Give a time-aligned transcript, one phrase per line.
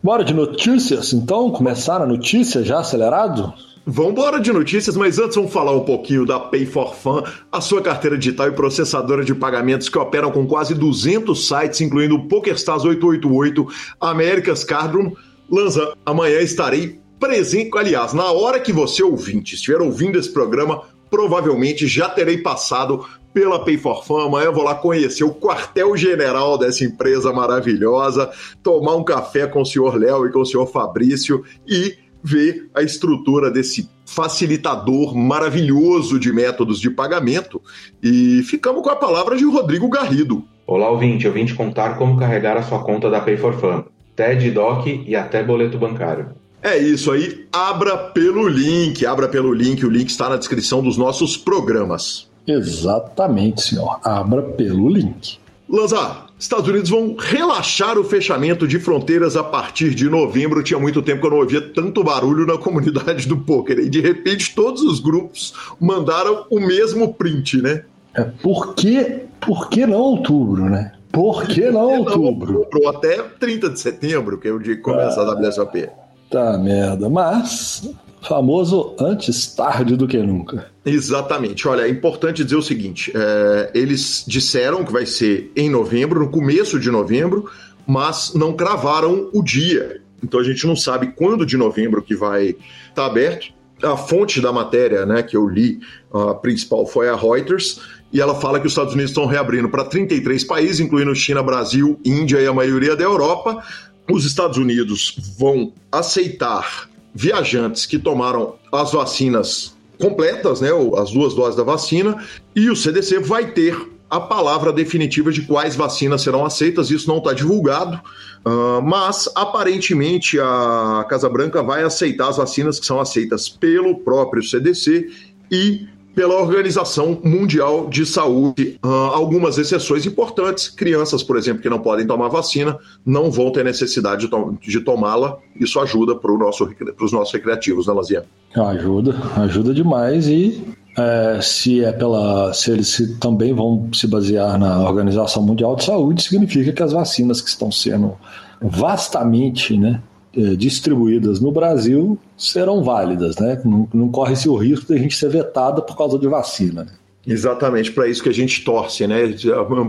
[0.02, 1.52] Bora de notícias, então?
[1.52, 3.54] Começar a notícia já acelerado?
[3.86, 7.22] Vamos embora de notícias, mas antes vamos falar um pouquinho da Pay for Fun,
[7.52, 12.16] a sua carteira digital e processadora de pagamentos que operam com quase 200 sites, incluindo
[12.16, 13.68] o PokerStars 888,
[14.00, 15.12] America's Cardroom.
[15.52, 21.86] Lanza, amanhã estarei presente, aliás, na hora que você ouvinte estiver ouvindo esse programa, provavelmente
[21.86, 23.06] já terei passado
[23.36, 24.22] pela Pay for Fun.
[24.22, 28.32] Amanhã eu vou lá conhecer o quartel-general dessa empresa maravilhosa,
[28.64, 32.82] tomar um café com o senhor Léo e com o senhor Fabrício e ver a
[32.82, 37.62] estrutura desse facilitador maravilhoso de métodos de pagamento.
[38.02, 40.46] E ficamos com a palavra de Rodrigo Garrido.
[40.66, 41.26] Olá, ouvinte.
[41.26, 43.84] Eu vim te contar como carregar a sua conta da Pay for Fun.
[44.16, 46.30] TED, DOC e até boleto bancário.
[46.64, 50.98] É isso aí, abra pelo link, abra pelo link, o link está na descrição dos
[50.98, 52.28] nossos programas.
[52.48, 54.00] Exatamente, senhor.
[54.04, 55.40] Abra pelo link.
[55.68, 60.62] Lanza, Estados Unidos vão relaxar o fechamento de fronteiras a partir de novembro.
[60.62, 63.80] Tinha muito tempo que eu não ouvia tanto barulho na comunidade do poker.
[63.80, 67.84] E de repente todos os grupos mandaram o mesmo print, né?
[68.14, 70.92] É por que, por que não outubro, né?
[71.12, 72.60] Por que não, não outubro?
[72.60, 72.90] outubro?
[72.90, 75.90] Até 30 de setembro, que é o dia que começa ah, a WSOP.
[76.30, 77.10] Tá merda.
[77.10, 77.90] Mas
[78.28, 80.72] Famoso antes tarde do que nunca.
[80.84, 81.68] Exatamente.
[81.68, 86.30] Olha, é importante dizer o seguinte: é, eles disseram que vai ser em novembro, no
[86.30, 87.50] começo de novembro,
[87.86, 90.02] mas não cravaram o dia.
[90.24, 92.58] Então a gente não sabe quando de novembro que vai estar
[92.96, 93.54] tá aberto.
[93.84, 95.80] A fonte da matéria né, que eu li,
[96.12, 97.82] a principal, foi a Reuters,
[98.12, 102.00] e ela fala que os Estados Unidos estão reabrindo para 33 países, incluindo China, Brasil,
[102.06, 103.62] Índia e a maioria da Europa.
[104.10, 111.56] Os Estados Unidos vão aceitar viajantes que tomaram as vacinas completas, né, as duas doses
[111.56, 112.22] da vacina,
[112.54, 116.92] e o CDC vai ter a palavra definitiva de quais vacinas serão aceitas.
[116.92, 118.00] Isso não está divulgado,
[118.46, 124.44] uh, mas aparentemente a Casa Branca vai aceitar as vacinas que são aceitas pelo próprio
[124.44, 125.10] CDC
[125.50, 128.80] e pela Organização Mundial de Saúde.
[128.84, 130.70] Uh, algumas exceções importantes.
[130.70, 134.80] Crianças, por exemplo, que não podem tomar vacina, não vão ter necessidade de, to de
[134.80, 135.38] tomá-la.
[135.60, 136.70] Isso ajuda para nosso,
[137.02, 138.26] os nossos recreativos, né, Lazia?
[138.56, 140.28] Ajuda, ajuda demais.
[140.28, 140.64] E
[140.98, 142.54] é, se é pela.
[142.54, 146.94] se eles se, também vão se basear na Organização Mundial de Saúde, significa que as
[146.94, 148.14] vacinas que estão sendo
[148.62, 150.02] vastamente, né?
[150.38, 153.62] É, distribuídas no Brasil serão válidas, né?
[153.64, 156.84] Não, não corre-se o risco de a gente ser vetada por causa de vacina.
[156.84, 156.92] Né?
[157.28, 159.34] Exatamente, para isso que a gente torce, né?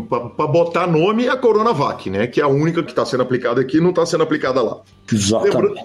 [0.08, 2.26] Para botar nome a Coronavac, né?
[2.26, 4.80] Que é a única que está sendo aplicada aqui e não está sendo aplicada lá.
[5.12, 5.54] Exatamente.
[5.54, 5.80] Lembrando,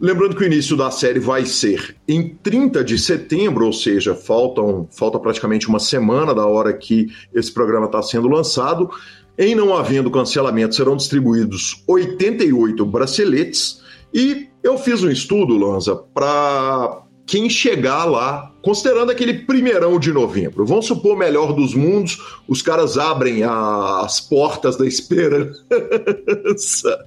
[0.00, 4.88] lembrando, que o início da série vai ser em 30 de setembro, ou seja, faltam,
[4.90, 8.90] falta praticamente uma semana da hora que esse programa está sendo lançado.
[9.38, 13.80] Em não havendo cancelamento, serão distribuídos 88 braceletes
[14.12, 20.66] e eu fiz um estudo, Lanza, para quem chegar lá, considerando aquele primeirão de novembro.
[20.66, 25.56] Vamos supor melhor dos mundos, os caras abrem as portas da esperança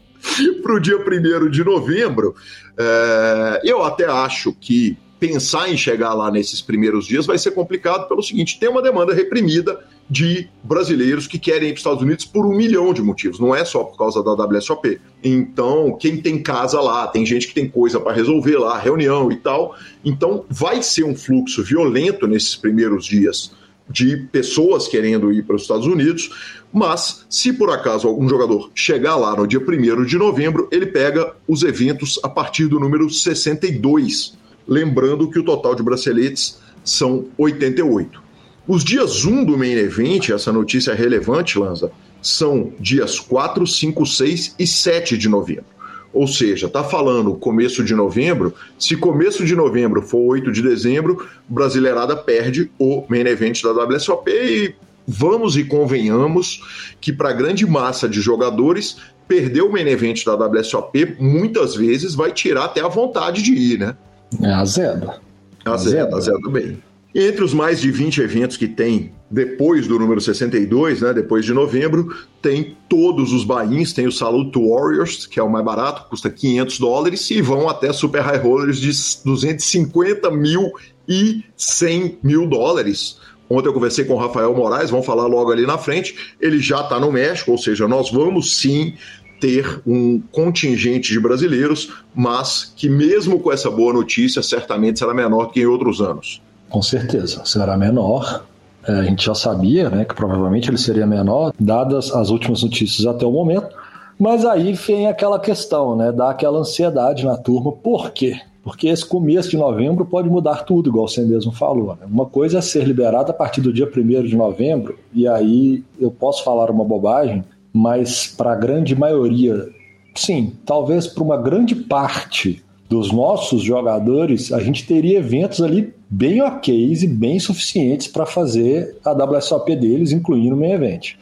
[0.63, 2.33] para o dia primeiro de novembro.
[2.77, 8.07] É, eu até acho que pensar em chegar lá nesses primeiros dias vai ser complicado
[8.07, 9.79] pelo seguinte: tem uma demanda reprimida
[10.09, 13.55] de brasileiros que querem ir para os Estados Unidos por um milhão de motivos, não
[13.55, 14.99] é só por causa da WSOP.
[15.23, 19.35] Então, quem tem casa lá, tem gente que tem coisa para resolver lá, reunião e
[19.35, 19.75] tal.
[20.03, 23.51] Então, vai ser um fluxo violento nesses primeiros dias
[23.89, 26.31] de pessoas querendo ir para os Estados Unidos,
[26.73, 31.35] mas se por acaso algum jogador chegar lá no dia 1 de novembro, ele pega
[31.47, 34.35] os eventos a partir do número 62
[34.67, 38.24] lembrando que o total de braceletes são 88.
[38.67, 41.91] Os dias 1 do main event, essa notícia é relevante, Lanza,
[42.21, 45.65] são dias 4, 5, 6 e 7 de novembro.
[46.11, 48.53] Ou seja, está falando começo de novembro.
[48.79, 54.31] Se começo de novembro for 8 de dezembro, Brasileirada perde o main event da WSOP
[54.31, 54.73] e
[55.05, 58.97] vamos e convenhamos que para grande massa de jogadores,
[59.27, 63.77] perder o main event da WSOP muitas vezes vai tirar até a vontade de ir,
[63.77, 63.95] né?
[64.41, 65.19] É azeda.
[65.65, 66.77] Azeda, azeda bem.
[67.17, 71.53] Entre os mais de 20 eventos que tem depois do número 62, né, depois de
[71.53, 76.29] novembro, tem todos os bains, tem o Salute Warriors, que é o mais barato, custa
[76.29, 78.87] 500 dólares, e vão até Super High Rollers de
[79.23, 80.73] 250 mil
[81.07, 83.17] e 100 mil dólares.
[83.49, 86.35] Ontem eu conversei com o Rafael Moraes, vamos falar logo ali na frente.
[86.41, 88.93] Ele já está no México, ou seja, nós vamos sim
[89.39, 95.45] ter um contingente de brasileiros, mas que mesmo com essa boa notícia, certamente será menor
[95.45, 96.41] que em outros anos.
[96.69, 98.45] Com certeza, será menor.
[98.87, 103.05] É, a gente já sabia né, que provavelmente ele seria menor, dadas as últimas notícias
[103.07, 103.75] até o momento.
[104.17, 106.11] Mas aí vem aquela questão, né?
[106.11, 107.71] Dá aquela ansiedade na turma.
[107.71, 108.39] Por quê?
[108.63, 111.95] Porque esse começo de novembro pode mudar tudo, igual você mesmo falou.
[111.99, 112.07] Né?
[112.07, 116.09] Uma coisa é ser liberado a partir do dia 1 de novembro, e aí eu
[116.09, 119.69] posso falar uma bobagem, mas para a grande maioria,
[120.15, 126.41] sim, talvez para uma grande parte dos nossos jogadores, a gente teria eventos ali bem
[126.41, 131.15] ok e bem suficientes para fazer a WSOP deles, incluindo o main event.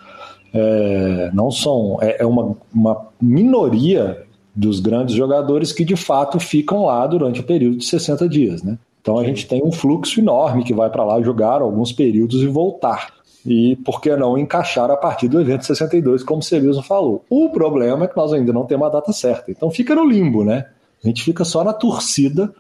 [0.54, 4.24] É, não são, é, é uma, uma minoria
[4.56, 8.78] dos grandes jogadores que de fato ficam lá durante o período de 60 dias, né?
[9.02, 12.48] Então a gente tem um fluxo enorme que vai para lá jogar alguns períodos e
[12.48, 13.12] voltar.
[13.46, 17.26] E por que não encaixar a partir do evento 62, como você mesmo falou?
[17.30, 19.52] O problema é que nós ainda não temos a data certa.
[19.52, 20.68] Então fica no limbo, né?
[21.04, 22.54] A gente fica só na torcida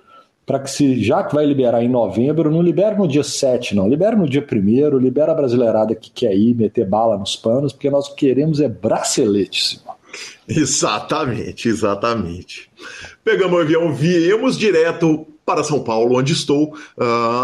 [0.45, 3.87] para que se já que vai liberar em novembro, não libera no dia 7, não.
[3.87, 7.89] Libera no dia 1 libera a brasileirada que quer ir, meter bala nos panos, porque
[7.89, 9.81] nós queremos é bracelete,
[10.47, 12.69] Exatamente, exatamente.
[13.23, 16.75] Pegamos o avião, viemos direto para São Paulo, onde estou.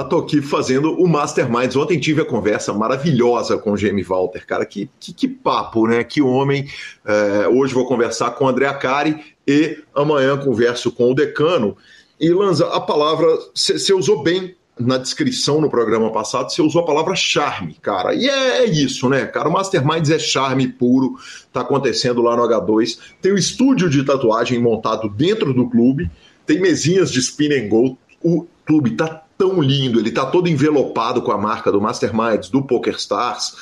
[0.01, 1.75] Estou uh, aqui fazendo o Masterminds.
[1.75, 4.66] Ontem tive a conversa maravilhosa com o Jamie Walter, cara.
[4.66, 6.04] Que, que, que papo, né?
[6.04, 6.68] Que homem.
[7.06, 11.75] Uh, hoje vou conversar com o André Acari e amanhã converso com o decano.
[12.19, 16.86] E Lanza, a palavra você usou bem na descrição no programa passado, você usou a
[16.86, 18.13] palavra charme, cara.
[18.13, 19.50] E é, é, isso, né, cara?
[19.50, 21.18] O Masterminds é charme puro,
[21.51, 22.98] tá acontecendo lá no H2.
[23.21, 26.10] Tem o estúdio de tatuagem montado dentro do clube,
[26.45, 27.98] tem mesinhas de spin and go.
[28.24, 32.62] O clube tá tão lindo, ele tá todo envelopado com a marca do Masterminds, do
[32.62, 33.56] PokerStars.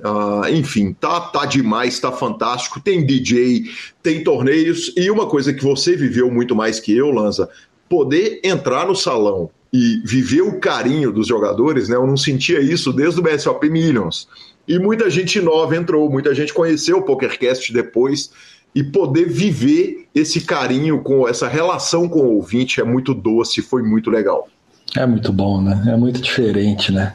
[0.00, 2.80] Uh, enfim, tá, tá demais, tá fantástico.
[2.80, 3.64] Tem DJ,
[4.02, 7.48] tem torneios e uma coisa que você viveu muito mais que eu, Lanza,
[7.92, 11.96] poder entrar no salão e viver o carinho dos jogadores, né?
[11.96, 14.26] Eu não sentia isso desde o BSOP Millions.
[14.66, 18.30] E muita gente nova entrou, muita gente conheceu o PokerCast depois
[18.74, 23.82] e poder viver esse carinho com essa relação com o ouvinte é muito doce, foi
[23.82, 24.48] muito legal.
[24.96, 25.84] É muito bom, né?
[25.86, 27.14] É muito diferente, né?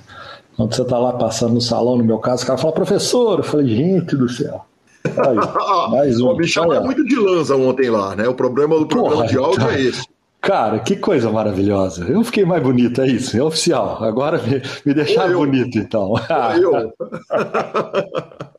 [0.56, 3.44] Quando você tá lá passando no salão, no meu caso, o cara fala, professor, eu
[3.44, 4.64] falei, gente do céu.
[5.04, 5.38] Aí,
[5.90, 6.36] mais um.
[6.36, 8.28] me chamaram muito de lança ontem lá, né?
[8.28, 9.74] O problema do programa Porra, de áudio tá.
[9.74, 10.17] é esse.
[10.42, 12.06] Cara, que coisa maravilhosa.
[12.06, 14.04] Eu fiquei mais bonito, é isso, é oficial.
[14.04, 16.14] Agora me, me deixaram bonito, então.
[16.62, 16.94] Eu.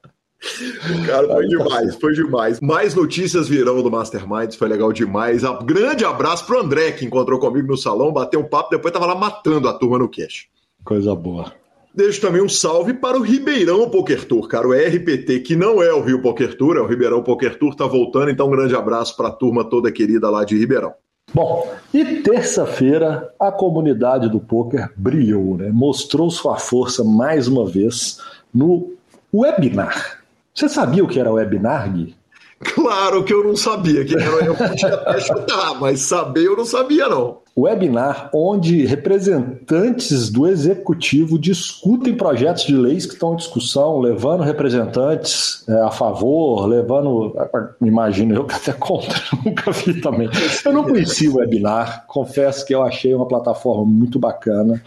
[1.06, 2.60] Cara, foi demais, foi demais.
[2.60, 5.42] Mais notícias virão do Masterminds, foi legal demais.
[5.42, 9.06] Um grande abraço pro André, que encontrou comigo no salão, bateu um papo, depois tava
[9.06, 10.46] lá matando a turma no cash.
[10.84, 11.52] Coisa boa.
[11.92, 15.92] Deixo também um salve para o Ribeirão Poker Tour, cara, o RPT, que não é
[15.92, 19.16] o Rio Poker Tour, é o Ribeirão Poker Tour, tá voltando, então um grande abraço
[19.16, 20.94] para a turma toda querida lá de Ribeirão.
[21.34, 25.68] Bom, e terça-feira a comunidade do poker brilhou, né?
[25.70, 28.18] mostrou sua força mais uma vez
[28.52, 28.92] no
[29.32, 30.20] webinar.
[30.54, 32.17] Você sabia o que era webinar, Gui?
[32.60, 36.64] Claro que eu não sabia, que era, eu podia até chutar, mas saber eu não
[36.64, 37.38] sabia não.
[37.56, 45.64] Webinar onde representantes do executivo discutem projetos de leis que estão em discussão, levando representantes
[45.68, 47.32] é, a favor, levando,
[47.80, 50.28] imagino eu que até contra, nunca vi também.
[50.64, 54.82] Eu não conheci o webinar, confesso que eu achei uma plataforma muito bacana.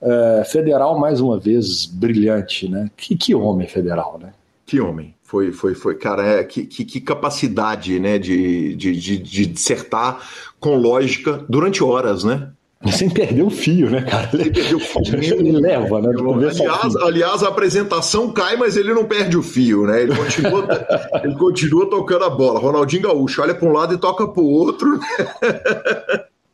[0.00, 2.90] É, federal, mais uma vez, brilhante, né?
[2.96, 4.32] Que, que homem federal, né?
[4.66, 5.14] Que homem.
[5.32, 10.20] Foi, foi, foi, cara, é, que, que, que capacidade, né, de, de, de, de dissertar
[10.60, 12.50] com lógica durante horas, né?
[12.90, 14.28] Sem perder o fio, né, cara?
[14.34, 15.00] Ele perdeu o fio.
[15.32, 16.10] Ele leva, né?
[16.50, 20.02] Aliás, aliás, a apresentação cai, mas ele não perde o fio, né?
[20.02, 20.68] Ele continua,
[21.24, 22.60] ele continua tocando a bola.
[22.60, 25.00] Ronaldinho Gaúcho olha para um lado e toca para o outro.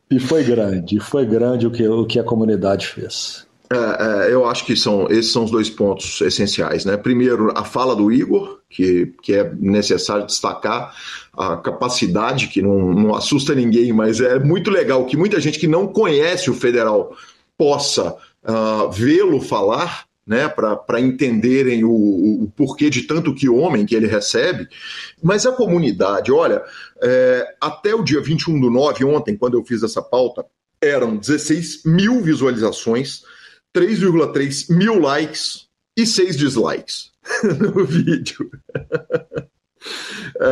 [0.09, 3.45] e foi grande, foi grande o que, o que a comunidade fez.
[3.71, 3.75] É,
[4.29, 6.97] é, eu acho que são esses são os dois pontos essenciais, né?
[6.97, 10.95] Primeiro, a fala do Igor, que, que é necessário destacar
[11.37, 15.67] a capacidade que não, não assusta ninguém, mas é muito legal que muita gente que
[15.67, 17.15] não conhece o federal
[17.55, 23.95] possa uh, vê-lo falar, né, para entenderem o, o, porquê de tanto que homem que
[23.95, 24.67] ele recebe.
[25.21, 26.61] Mas a comunidade, olha,
[27.01, 30.45] é, até o dia 21 do 9, ontem, quando eu fiz essa pauta,
[30.81, 33.23] eram 16 mil visualizações,
[33.75, 37.11] 3,3 mil likes e 6 dislikes
[37.43, 38.49] no vídeo.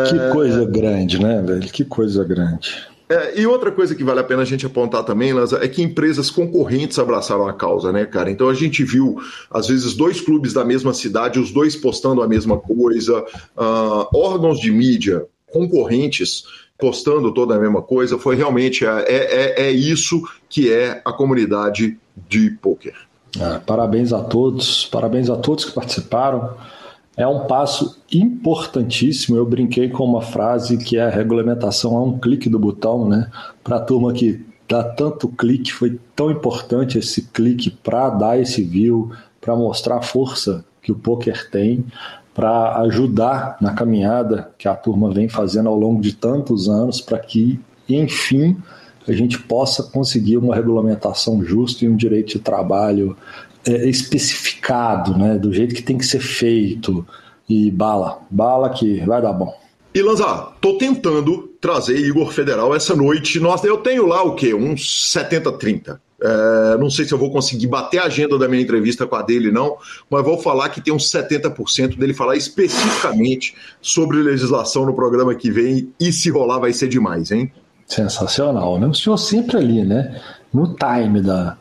[0.10, 0.32] Que é...
[0.32, 1.68] coisa grande, né, velho?
[1.72, 2.88] Que coisa grande.
[3.10, 5.82] É, e outra coisa que vale a pena a gente apontar também, Lanza, é que
[5.82, 8.30] empresas concorrentes abraçaram a causa, né, cara?
[8.30, 9.18] Então a gente viu,
[9.50, 14.60] às vezes, dois clubes da mesma cidade, os dois postando a mesma coisa, uh, órgãos
[14.60, 16.44] de mídia concorrentes
[16.78, 18.18] postando toda a mesma coisa.
[18.18, 21.98] Foi realmente é, é, é isso que é a comunidade
[22.28, 22.94] de poker.
[23.40, 26.52] É, parabéns a todos, parabéns a todos que participaram.
[27.16, 29.38] É um passo importantíssimo.
[29.38, 33.30] Eu brinquei com uma frase que é a regulamentação a um clique do botão, né?
[33.64, 38.64] Para a turma que dá tanto clique, foi tão importante esse clique para dar esse
[38.64, 41.86] view, para mostrar a força que o poker tem,
[42.34, 47.18] para ajudar na caminhada que a turma vem fazendo ao longo de tantos anos, para
[47.18, 48.58] que, enfim,
[49.08, 53.16] a gente possa conseguir uma regulamentação justa e um direito de trabalho
[53.66, 57.06] é, especificado, né, do jeito que tem que ser feito.
[57.50, 59.54] E bala, bala que vai dar bom.
[59.94, 63.40] E Lanza, tô tentando trazer Igor Federal essa noite.
[63.40, 64.54] Nossa, eu tenho lá o quê?
[64.54, 65.98] Uns 70-30.
[66.20, 69.22] É, não sei se eu vou conseguir bater a agenda da minha entrevista com a
[69.22, 69.78] dele, não,
[70.10, 75.52] mas vou falar que tem uns 70% dele falar especificamente sobre legislação no programa que
[75.52, 77.52] vem, e se rolar vai ser demais, hein?
[77.88, 78.86] Sensacional, né?
[78.86, 80.22] O senhor sempre ali, né?
[80.54, 81.58] No time da,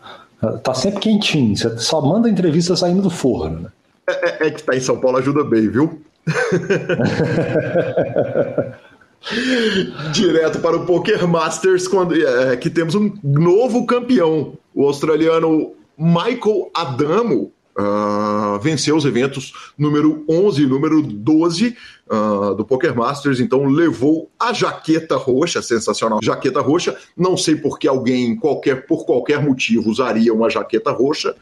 [0.63, 3.61] Tá sempre quentinho, você só manda entrevista saindo do forno.
[3.61, 3.69] Né?
[4.09, 6.01] É, é, é, que tá em São Paulo ajuda bem, viu?
[10.13, 16.71] Direto para o Poker Masters, quando, é, que temos um novo campeão, o australiano Michael
[16.75, 21.75] Adamo, uh, venceu os eventos número 11 e número 12 uh,
[22.11, 26.97] ah, do Poker Masters, então levou a jaqueta roxa, sensacional jaqueta roxa.
[27.17, 31.35] Não sei por que alguém, qualquer, por qualquer motivo, usaria uma jaqueta roxa,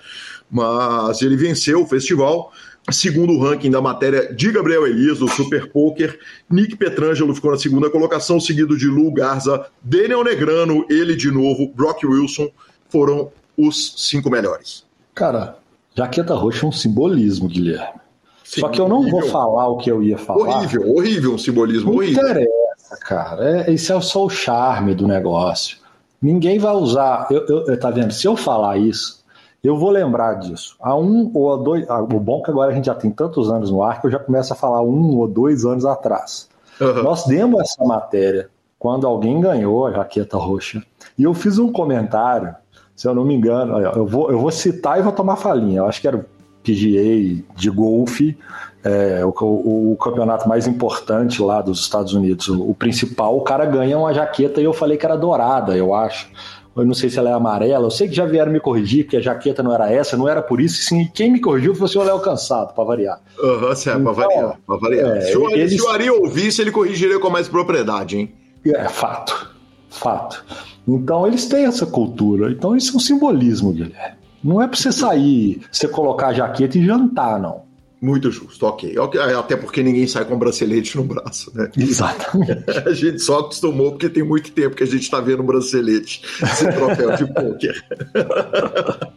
[0.50, 2.53] mas ele venceu o festival.
[2.91, 6.19] Segundo o ranking da matéria de Gabriel Elias, do Super Poker,
[6.50, 11.73] Nick Petrangelo ficou na segunda colocação, seguido de Lu Garza, Daniel Negrano, ele de novo,
[11.75, 12.50] Brock Wilson,
[12.91, 14.85] foram os cinco melhores.
[15.14, 15.57] Cara,
[15.94, 18.00] Jaqueta roxa é um simbolismo, Guilherme.
[18.42, 19.20] Sim, Só que eu não horrível.
[19.20, 20.58] vou falar o que eu ia falar.
[20.58, 22.22] Horrível, horrível um simbolismo não horrível.
[22.22, 23.62] interessa, cara.
[23.62, 25.78] É, esse é só o charme do negócio.
[26.20, 27.26] Ninguém vai usar.
[27.30, 28.12] Eu, eu, tá vendo?
[28.12, 29.24] Se eu falar isso,
[29.62, 30.76] eu vou lembrar disso.
[30.80, 31.88] Há um ou dois.
[31.88, 34.06] Ah, o bom é que agora a gente já tem tantos anos no ar que
[34.06, 36.48] eu já começo a falar um ou dois anos atrás.
[36.80, 37.02] Uhum.
[37.02, 38.48] Nós demos essa matéria
[38.78, 40.82] quando alguém ganhou a jaqueta roxa.
[41.16, 42.54] E eu fiz um comentário
[42.94, 45.78] se eu não me engano, eu vou, eu vou citar e vou tomar falinha.
[45.78, 46.24] Eu acho que era o
[46.62, 48.36] PGA de golfe,
[48.84, 52.48] é, o, o, o, campeonato mais importante lá dos Estados Unidos.
[52.48, 55.94] O, o, principal, o cara ganha uma jaqueta e eu falei que era dourada, eu
[55.94, 56.28] acho.
[56.76, 57.86] Eu não sei se ela é amarela.
[57.86, 60.42] Eu sei que já vieram me corrigir que a jaqueta não era essa, não era
[60.42, 60.82] por isso.
[60.82, 63.20] Sim, quem me corrigiu foi o senhor Léo Cansado, para variar.
[63.38, 64.60] Uhum, certo, então, para variar.
[64.66, 65.16] Pra variar.
[65.16, 65.72] É, se, o, eles...
[65.72, 68.34] se o Ari ouvisse, ele corrigiria com mais propriedade, hein?
[68.66, 69.54] É, fato.
[69.88, 70.44] Fato.
[70.87, 72.50] Então eles têm essa cultura.
[72.50, 74.19] Então isso é um simbolismo, Guilherme.
[74.43, 77.62] Não é para você sair, você colocar a jaqueta e jantar, não.
[78.00, 78.95] Muito justo, ok.
[79.38, 81.71] Até porque ninguém sai com bracelete no braço, né?
[81.75, 82.64] Exatamente.
[82.87, 86.71] a gente só acostumou porque tem muito tempo que a gente está vendo bracelete, esse
[86.71, 87.83] troféu de pôquer.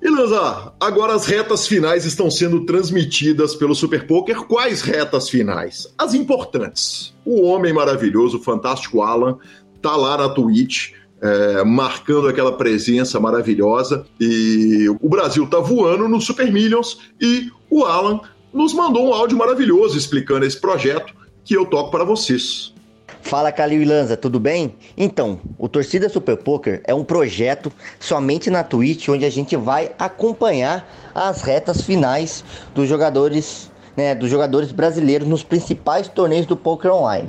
[0.00, 4.44] E Lanza, agora as retas finais estão sendo transmitidas pelo Super Poker.
[4.44, 5.92] Quais retas finais?
[5.98, 7.12] As importantes.
[7.24, 9.38] O homem maravilhoso, o fantástico Alan,
[9.80, 10.92] tá lá na Twitch.
[11.20, 14.06] É, marcando aquela presença maravilhosa.
[14.20, 18.20] E o Brasil tá voando no Super Millions e o Alan
[18.52, 21.12] nos mandou um áudio maravilhoso explicando esse projeto
[21.44, 22.72] que eu toco para vocês.
[23.20, 24.74] Fala Calil e Lanza, tudo bem?
[24.96, 29.92] Então, o Torcida Super Poker é um projeto somente na Twitch onde a gente vai
[29.98, 32.44] acompanhar as retas finais
[32.74, 37.28] dos jogadores, né, dos jogadores brasileiros nos principais torneios do poker online.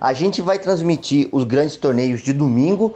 [0.00, 2.94] A gente vai transmitir os grandes torneios de domingo,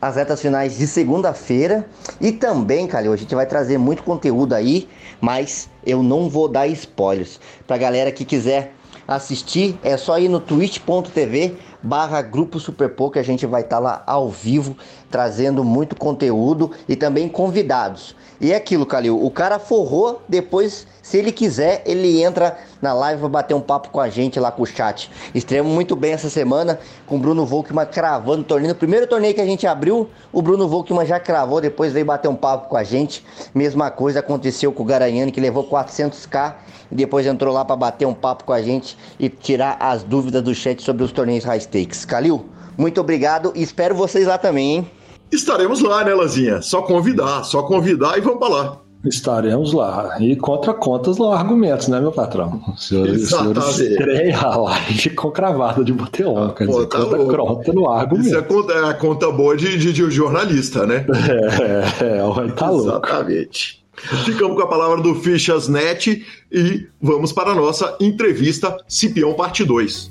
[0.00, 1.86] as retas finais de segunda-feira
[2.20, 4.88] e também, Calil, a gente vai trazer muito conteúdo aí,
[5.20, 7.40] mas eu não vou dar spoilers.
[7.66, 8.72] Pra galera que quiser
[9.08, 13.20] assistir, é só ir no twitch.tv barra Grupo Super Poker.
[13.20, 14.76] A gente vai estar tá lá ao vivo,
[15.14, 18.16] trazendo muito conteúdo e também convidados.
[18.40, 23.20] E é aquilo, Calil, o cara forrou, depois, se ele quiser, ele entra na live
[23.20, 25.08] para bater um papo com a gente lá com o chat.
[25.32, 28.74] Estreamos muito bem essa semana com o Bruno Volkman cravando o torneio.
[28.74, 32.26] No primeiro torneio que a gente abriu, o Bruno Volkman já cravou, depois veio bater
[32.26, 33.24] um papo com a gente.
[33.54, 36.54] Mesma coisa aconteceu com o Garanhani, que levou 400k
[36.90, 40.42] e depois entrou lá para bater um papo com a gente e tirar as dúvidas
[40.42, 42.04] do chat sobre os torneios high stakes.
[42.04, 44.90] Calil, muito obrigado e espero vocês lá também, hein?
[45.34, 46.62] Estaremos lá, né, Lazinha?
[46.62, 48.80] Só convidar, só convidar e vamos para lá.
[49.04, 50.16] Estaremos lá.
[50.20, 52.62] E contra contas lá argumentos, né, meu patrão?
[52.66, 56.50] O senhor, o senhor estreia a live com cravada de botelão.
[56.50, 58.26] Quer dizer, tá conta conta no argumento.
[58.26, 61.04] Isso é a conta, é conta boa de, de, de jornalista, né?
[61.14, 62.88] É, é, é tá louco.
[62.88, 63.84] Exatamente.
[64.24, 70.10] Ficamos com a palavra do Fichas.net e vamos para a nossa entrevista Cipião Parte 2.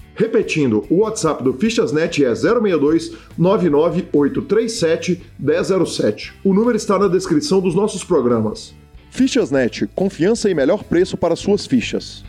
[0.21, 6.33] Repetindo, o WhatsApp do Fichasnet é 062 99837 1007.
[6.43, 8.71] O número está na descrição dos nossos programas.
[9.09, 12.23] Fichasnet, confiança e melhor preço para suas fichas.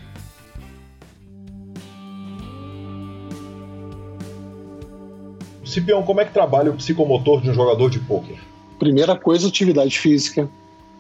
[5.62, 8.38] Cipião, como é que trabalha o psicomotor de um jogador de pôquer?
[8.78, 10.48] Primeira coisa, atividade física,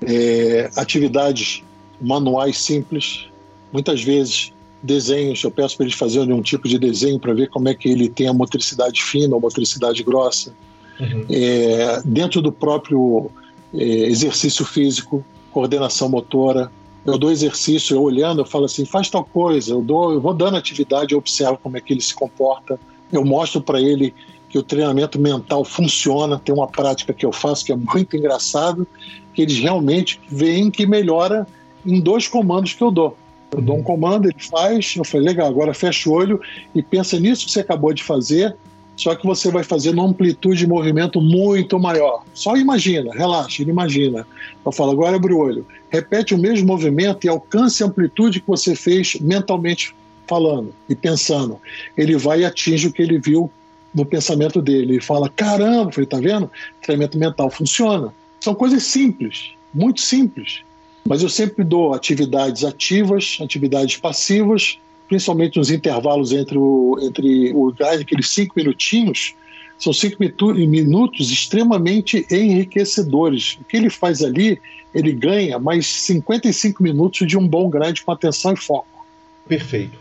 [0.06, 1.62] é, atividades
[1.98, 3.30] manuais simples,
[3.72, 7.68] muitas vezes desenhos, eu peço para eles fazerem um tipo de desenho para ver como
[7.68, 10.52] é que ele tem a motricidade fina ou motricidade grossa.
[11.00, 11.26] Uhum.
[11.30, 13.30] É, dentro do próprio
[13.74, 16.70] é, exercício físico, coordenação motora,
[17.04, 20.34] eu dou exercício, eu olhando, eu falo assim, faz tal coisa, eu, dou, eu vou
[20.34, 22.78] dando atividade, eu observo como é que ele se comporta,
[23.12, 24.14] eu mostro para ele
[24.48, 28.86] que o treinamento mental funciona, tem uma prática que eu faço que é muito engraçado,
[29.34, 31.46] que eles realmente veem que melhora
[31.84, 33.16] em dois comandos que eu dou.
[33.52, 36.40] Eu dou um comando, ele faz, eu falei, legal, agora fecha o olho
[36.74, 38.56] e pensa nisso que você acabou de fazer,
[38.96, 42.24] só que você vai fazer numa amplitude de movimento muito maior.
[42.32, 44.26] Só imagina, relaxa, ele imagina.
[44.64, 45.66] Eu falo, agora abre o olho.
[45.90, 49.94] Repete o mesmo movimento e alcance a amplitude que você fez mentalmente
[50.26, 51.58] falando e pensando.
[51.96, 53.50] Ele vai e atinge o que ele viu
[53.94, 54.94] no pensamento dele.
[54.94, 56.50] Ele fala, caramba, eu falei, tá vendo?
[56.80, 58.14] treinamento mental funciona.
[58.40, 60.62] São coisas simples, muito simples.
[61.04, 67.74] Mas eu sempre dou atividades ativas, atividades passivas, principalmente nos intervalos entre o, entre o
[67.80, 69.34] aqueles cinco minutinhos,
[69.78, 73.58] são cinco minutos extremamente enriquecedores.
[73.60, 74.60] O que ele faz ali,
[74.94, 79.04] ele ganha mais 55 minutos de um bom grande com atenção e foco.
[79.48, 79.98] Perfeito.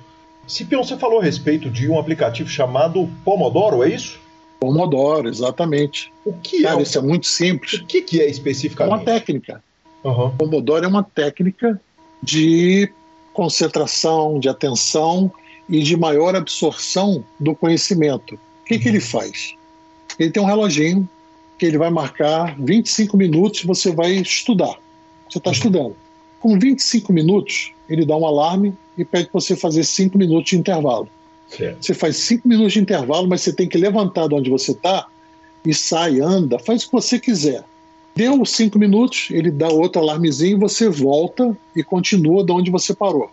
[0.48, 4.20] Cipião, você falou a respeito de um aplicativo chamado Pomodoro, é isso?
[4.60, 6.14] Pomodoro, exatamente.
[6.24, 6.84] O que Cara, é?
[6.84, 7.74] Isso é muito simples.
[7.74, 8.94] O que, que é especificamente?
[8.94, 9.64] É uma técnica.
[10.04, 10.32] Uhum.
[10.32, 11.80] Pomodoro é uma técnica
[12.22, 12.92] de
[13.34, 15.32] concentração, de atenção
[15.70, 18.36] e de maior absorção do conhecimento.
[18.36, 19.56] O que, que ele faz?
[20.20, 21.08] Ele tem um reloginho
[21.58, 24.78] que ele vai marcar 25 minutos você vai estudar.
[25.30, 25.56] Você está uhum.
[25.56, 25.96] estudando.
[26.40, 30.58] Com 25 minutos, ele dá um alarme e pede para você fazer 5 minutos de
[30.58, 31.08] intervalo.
[31.48, 31.86] Certo.
[31.86, 35.08] Você faz 5 minutos de intervalo, mas você tem que levantar de onde você está
[35.66, 37.64] e sai, anda, faz o que você quiser.
[38.16, 43.30] Deu cinco minutos, ele dá outro alarmezinho, você volta e continua de onde você parou.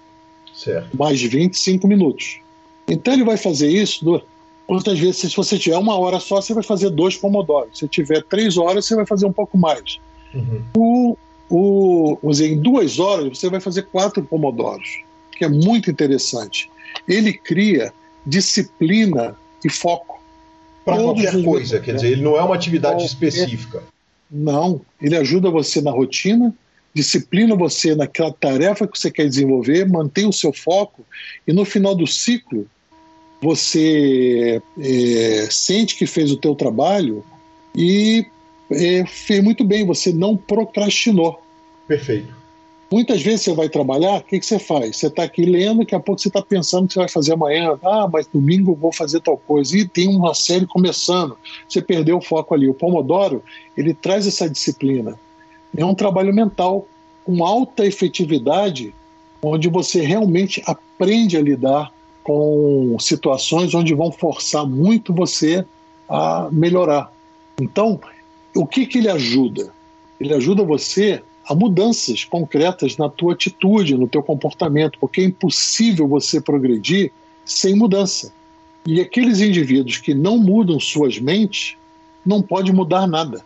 [0.54, 0.96] Certo.
[0.96, 2.40] Mais de 25 minutos.
[2.88, 4.22] Então ele vai fazer isso
[4.66, 7.78] quantas vezes, se você tiver uma hora só, você vai fazer dois pomodoros.
[7.78, 9.98] Se tiver três horas, você vai fazer um pouco mais.
[10.34, 10.62] Uhum.
[10.76, 11.16] O,
[11.48, 15.00] o, vamos dizer, em duas horas, você vai fazer quatro pomodoros,
[15.32, 16.70] que é muito interessante.
[17.06, 17.92] Ele cria
[18.26, 20.20] disciplina e foco.
[20.84, 23.82] Para qualquer coisa, quer dizer, ele não é uma atividade específica.
[24.30, 26.54] Não, ele ajuda você na rotina,
[26.92, 31.04] disciplina você naquela tarefa que você quer desenvolver, mantém o seu foco
[31.46, 32.66] e no final do ciclo
[33.40, 37.24] você é, sente que fez o teu trabalho
[37.74, 38.26] e
[38.70, 41.40] é, fez muito bem, você não procrastinou.
[41.86, 42.37] Perfeito.
[42.90, 44.96] Muitas vezes você vai trabalhar, o que, que você faz?
[44.96, 47.78] Você está aqui lendo, daqui a pouco você está pensando que você vai fazer amanhã.
[47.84, 49.76] Ah, mas domingo eu vou fazer tal coisa.
[49.76, 51.36] E tem uma série começando.
[51.68, 52.66] Você perdeu o foco ali.
[52.66, 53.42] O Pomodoro,
[53.76, 55.20] ele traz essa disciplina.
[55.76, 56.86] É um trabalho mental
[57.24, 58.94] com alta efetividade,
[59.42, 61.92] onde você realmente aprende a lidar
[62.24, 65.64] com situações onde vão forçar muito você
[66.08, 67.12] a melhorar.
[67.60, 68.00] Então,
[68.56, 69.72] o que, que ele ajuda?
[70.18, 76.06] Ele ajuda você a mudanças concretas na tua atitude, no teu comportamento, porque é impossível
[76.06, 77.10] você progredir
[77.44, 78.30] sem mudança.
[78.86, 81.76] E aqueles indivíduos que não mudam suas mentes,
[82.24, 83.38] não pode mudar nada.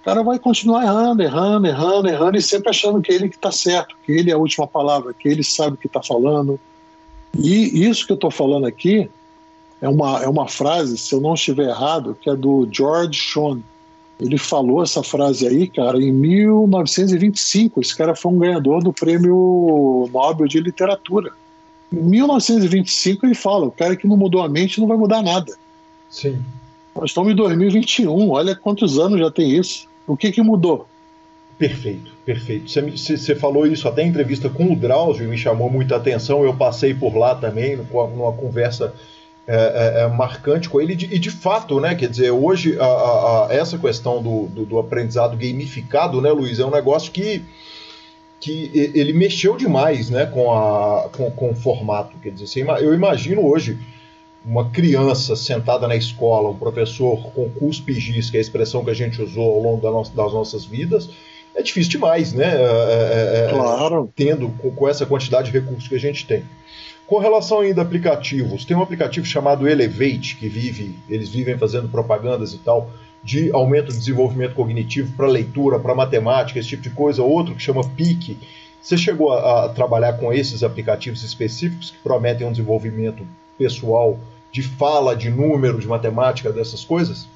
[0.00, 3.52] O cara vai continuar errando, errando, errando, errando e sempre achando que ele que está
[3.52, 6.58] certo, que ele é a última palavra, que ele sabe o que está falando.
[7.38, 9.08] E isso que eu estou falando aqui
[9.80, 13.60] é uma, é uma frase, se eu não estiver errado, que é do George Sean.
[14.20, 17.80] Ele falou essa frase aí, cara, em 1925.
[17.80, 21.32] Esse cara foi um ganhador do prêmio Nobel de Literatura.
[21.92, 25.52] Em 1925 ele fala: o cara que não mudou a mente não vai mudar nada.
[26.08, 26.38] Sim.
[26.94, 29.88] Nós estamos em 2021, olha quantos anos já tem isso.
[30.06, 30.86] O que, que mudou?
[31.58, 32.70] Perfeito, perfeito.
[32.70, 36.44] Você, falou isso até em entrevista com o Drauzio, me chamou muita atenção.
[36.44, 38.94] Eu passei por lá também, numa conversa
[39.46, 40.92] é, é, é, marcante com ele.
[40.94, 41.94] E de fato, né?
[41.94, 46.58] Quer dizer, hoje a, a, a, essa questão do, do, do, aprendizado gamificado, né, Luiz,
[46.58, 47.42] é um negócio que,
[48.40, 52.16] que ele mexeu demais né, com, a, com, com o formato.
[52.22, 53.78] Quer dizer, eu imagino hoje
[54.44, 58.84] uma criança sentada na escola, um professor com cuspe e giz, que é a expressão
[58.84, 61.08] que a gente usou ao longo da das nossas vidas,
[61.54, 62.52] é difícil demais, né?
[62.56, 64.10] É, é, é, claro.
[64.14, 66.44] Tendo com, com, essa quantidade de recursos que a gente tem.
[67.06, 71.88] Com relação ainda a aplicativos, tem um aplicativo chamado Elevate, que vive, eles vivem fazendo
[71.88, 72.90] propagandas e tal,
[73.22, 77.22] de aumento de desenvolvimento cognitivo para leitura, para matemática, esse tipo de coisa.
[77.22, 78.38] Outro que chama PIC.
[78.80, 84.18] Você chegou a, a trabalhar com esses aplicativos específicos que prometem um desenvolvimento pessoal
[84.52, 87.26] de fala, de número, de matemática, dessas coisas?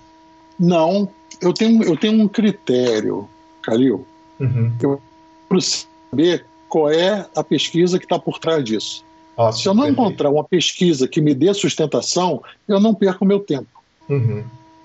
[0.58, 1.08] Não,
[1.40, 3.28] eu tenho, eu tenho um critério,
[3.62, 4.06] Calil.
[4.38, 4.72] Uhum.
[4.80, 5.00] Eu
[5.48, 9.04] preciso saber qual é a pesquisa que está por trás disso.
[9.38, 10.00] Ah, Se eu não perfeito.
[10.00, 13.68] encontrar uma pesquisa que me dê sustentação, eu não perco meu tempo.
[14.08, 14.42] Uhum.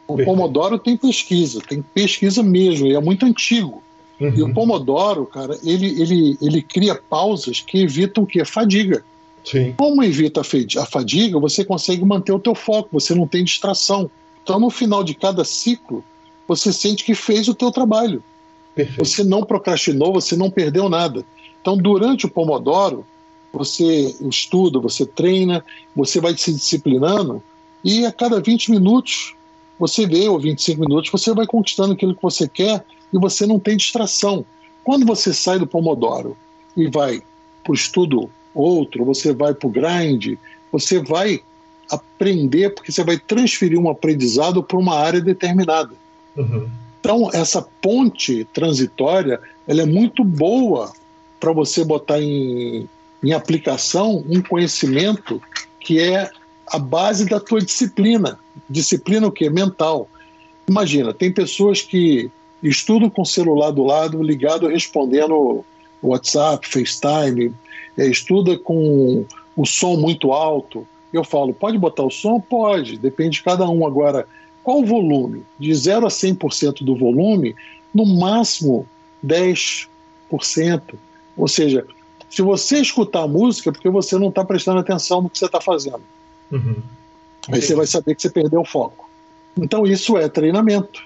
[0.07, 0.25] O perfeito.
[0.25, 3.81] Pomodoro tem pesquisa, tem pesquisa mesmo, e é muito antigo.
[4.21, 4.33] Uhum.
[4.35, 8.45] E o Pomodoro, cara, ele, ele, ele cria pausas que evitam o quê?
[8.45, 9.03] Fadiga.
[9.43, 9.73] Sim.
[9.75, 14.09] Como evita a fadiga, você consegue manter o teu foco, você não tem distração.
[14.41, 16.03] Então, no final de cada ciclo,
[16.47, 18.23] você sente que fez o teu trabalho.
[18.75, 19.03] Perfeito.
[19.03, 21.25] Você não procrastinou, você não perdeu nada.
[21.61, 23.05] Então, durante o Pomodoro,
[23.53, 25.63] você estuda, você treina,
[25.95, 27.41] você vai se disciplinando
[27.83, 29.35] e a cada 20 minutos
[29.77, 33.59] você vê, ou 25 minutos, você vai conquistando aquilo que você quer e você não
[33.59, 34.45] tem distração.
[34.83, 36.37] Quando você sai do Pomodoro
[36.75, 37.21] e vai
[37.63, 40.37] para o estudo outro, você vai para o grind,
[40.71, 41.41] você vai
[41.89, 45.93] aprender, porque você vai transferir um aprendizado para uma área determinada.
[46.35, 46.69] Uhum.
[46.99, 50.93] Então, essa ponte transitória ela é muito boa
[51.39, 52.87] para você botar em,
[53.23, 55.41] em aplicação um conhecimento
[55.79, 56.29] que é
[56.67, 58.39] a base da tua disciplina.
[58.69, 59.49] Disciplina o quê?
[59.49, 60.09] Mental.
[60.67, 62.29] Imagina, tem pessoas que
[62.61, 65.65] estudam com o celular do lado, ligado, respondendo
[66.01, 67.53] WhatsApp, FaceTime,
[67.97, 70.87] é, estuda com o som muito alto.
[71.11, 72.39] Eu falo, pode botar o som?
[72.39, 73.85] Pode, depende de cada um.
[73.85, 74.27] Agora,
[74.63, 75.43] qual o volume?
[75.59, 77.55] De 0 a 100% do volume,
[77.93, 78.87] no máximo
[79.25, 79.87] 10%.
[81.37, 81.85] Ou seja,
[82.33, 85.45] se você escutar a música, é porque você não está prestando atenção no que você
[85.45, 86.01] está fazendo.
[86.51, 86.77] Uhum.
[87.51, 89.07] Aí você vai saber que você perdeu o foco.
[89.55, 91.03] Então, isso é treinamento.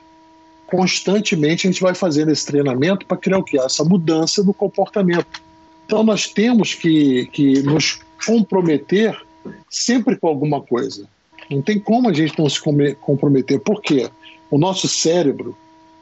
[0.67, 3.59] Constantemente a gente vai fazendo esse treinamento para criar o que?
[3.59, 5.41] Essa mudança do comportamento.
[5.85, 9.21] Então nós temos que, que nos comprometer
[9.69, 11.09] sempre com alguma coisa.
[11.51, 12.61] Não tem como a gente não se
[13.01, 13.59] comprometer.
[13.59, 14.09] Por quê?
[14.49, 15.57] O nosso cérebro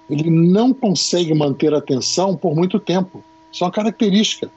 [0.07, 3.23] ele não consegue manter a atenção por muito tempo.
[3.51, 4.51] Isso é uma característica.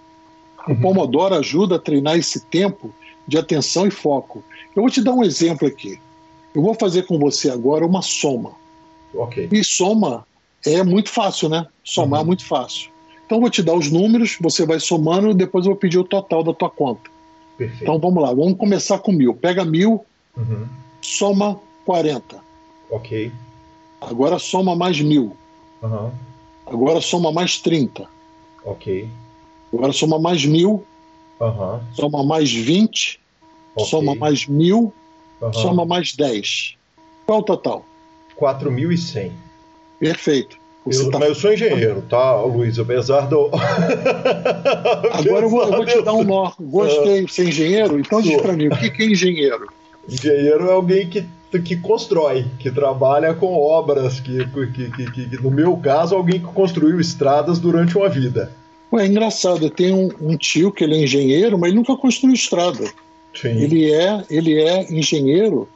[0.73, 0.77] O.
[0.77, 2.93] Pomodoro ajuda a treinar esse tempo
[3.27, 4.43] de atenção e foco.
[4.75, 6.01] Eu vou te dar um exemplo aqui.
[6.55, 8.53] Eu vou fazer com você agora uma soma.
[9.15, 9.49] Okay.
[9.51, 10.27] E soma
[10.65, 11.67] é muito fácil, né?
[11.85, 12.25] Somar uhum.
[12.25, 12.91] é muito fácil.
[13.25, 16.43] Então, vou te dar os números, você vai somando, depois eu vou pedir o total
[16.43, 17.11] da tua conta.
[17.59, 17.83] Perfeito.
[17.83, 19.35] Então, vamos lá, vamos começar com mil.
[19.35, 20.05] Pega mil,
[20.37, 20.67] uhum.
[21.03, 22.39] soma 40.
[22.91, 23.31] Ok.
[24.01, 25.37] Agora soma mais mil.
[25.83, 26.11] Uhum.
[26.67, 28.09] Agora soma mais 30.
[28.65, 29.11] Ok.
[29.73, 30.85] Agora soma mais mil.
[31.41, 31.81] Uhum.
[31.95, 33.21] Soma mais 20.
[33.75, 33.91] Okay.
[33.91, 34.93] Soma mais mil.
[35.41, 35.53] Uhum.
[35.53, 36.77] Soma mais 10.
[37.27, 37.85] Qual o total?
[38.39, 39.33] 4.100.
[40.01, 40.57] Perfeito.
[40.87, 41.19] Eu, tá...
[41.19, 42.79] Mas eu sou engenheiro, tá, Luiz?
[42.79, 43.51] Apesar do.
[45.13, 46.53] Agora eu vou, eu vou te dar um nó.
[46.59, 47.99] Gostei de ser engenheiro?
[47.99, 49.69] Então diz para mim, o que é engenheiro?
[50.09, 51.27] Engenheiro é alguém que,
[51.61, 56.47] que constrói, que trabalha com obras, que, que, que, que, no meu caso, alguém que
[56.47, 58.51] construiu estradas durante uma vida.
[58.95, 62.35] É engraçado, eu tenho um, um tio que ele é engenheiro, mas ele nunca construiu
[62.35, 62.85] estrada.
[63.35, 63.49] Sim.
[63.49, 65.69] Ele é, ele é engenheiro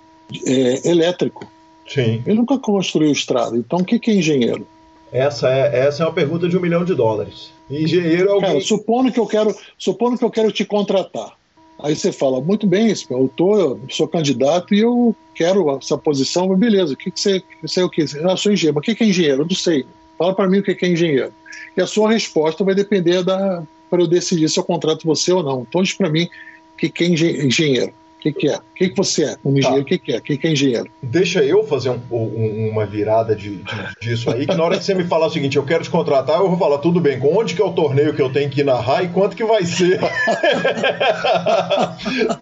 [0.47, 1.47] é, elétrico.
[1.87, 2.23] Sim.
[2.27, 3.57] Ele nunca construiu estrada.
[3.57, 4.67] Então, o que, que é engenheiro?
[5.13, 7.51] Essa é, essa é uma pergunta de um milhão de dólares.
[7.71, 8.49] Engenheiro é alguém...
[8.49, 11.37] Cara, supondo que eu quero, supondo que eu quero te contratar.
[11.83, 16.49] Aí você fala, muito bem, eu tô, eu sou candidato e eu quero essa posição,
[16.49, 18.03] mas beleza, o que, que você, você é o que?
[18.03, 19.43] Eu sou engenheiro, mas o que, que é engenheiro?
[19.43, 19.85] Eu não sei.
[20.23, 21.33] Fala para mim o que, é engenheiro.
[21.77, 25.43] E a sua resposta vai depender da para eu decidir se eu contrato você ou
[25.43, 25.67] não.
[25.69, 26.29] Então diz para mim
[26.79, 27.93] que, que é engenheiro.
[28.23, 28.57] O que, que é?
[28.57, 29.37] O que, que você é?
[29.45, 30.19] Um engenheiro, o que, que é?
[30.19, 30.89] O que, que é engenheiro?
[31.03, 33.65] Deixa eu fazer um, um, uma virada de, de,
[34.01, 36.39] disso aí, que na hora que você me falar o seguinte, eu quero te contratar,
[36.39, 38.63] eu vou falar, tudo bem, com onde que é o torneio que eu tenho que
[38.63, 39.99] narrar e quanto que vai ser?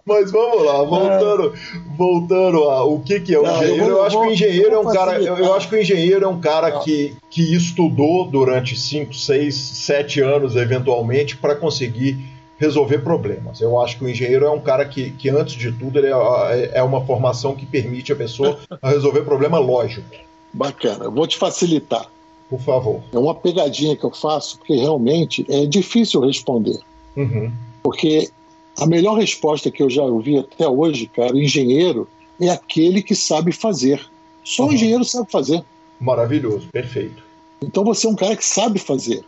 [0.05, 1.53] Mas vamos lá, voltando,
[1.97, 4.29] voltando a o que, que é o Não, engenheiro, eu, vou, eu acho vou, que
[4.29, 5.19] o engenheiro é um cara.
[5.19, 9.55] Eu, eu, acho que o engenheiro é um cara que, que estudou durante 5, 6,
[9.55, 12.19] 7 anos, eventualmente, para conseguir
[12.61, 13.59] resolver problemas.
[13.59, 16.71] Eu acho que o engenheiro é um cara que, que antes de tudo, ele é,
[16.75, 20.07] é uma formação que permite a pessoa resolver problema lógico.
[20.53, 22.05] Bacana, eu vou te facilitar.
[22.47, 23.01] Por favor.
[23.11, 26.79] É uma pegadinha que eu faço, porque realmente é difícil responder.
[27.17, 27.51] Uhum.
[27.81, 28.29] Porque
[28.77, 32.07] a melhor resposta que eu já ouvi até hoje, cara, engenheiro
[32.39, 34.05] é aquele que sabe fazer.
[34.43, 34.69] Só uhum.
[34.69, 35.63] o engenheiro sabe fazer.
[35.99, 37.23] Maravilhoso, perfeito.
[37.59, 39.23] Então você é um cara que sabe fazer.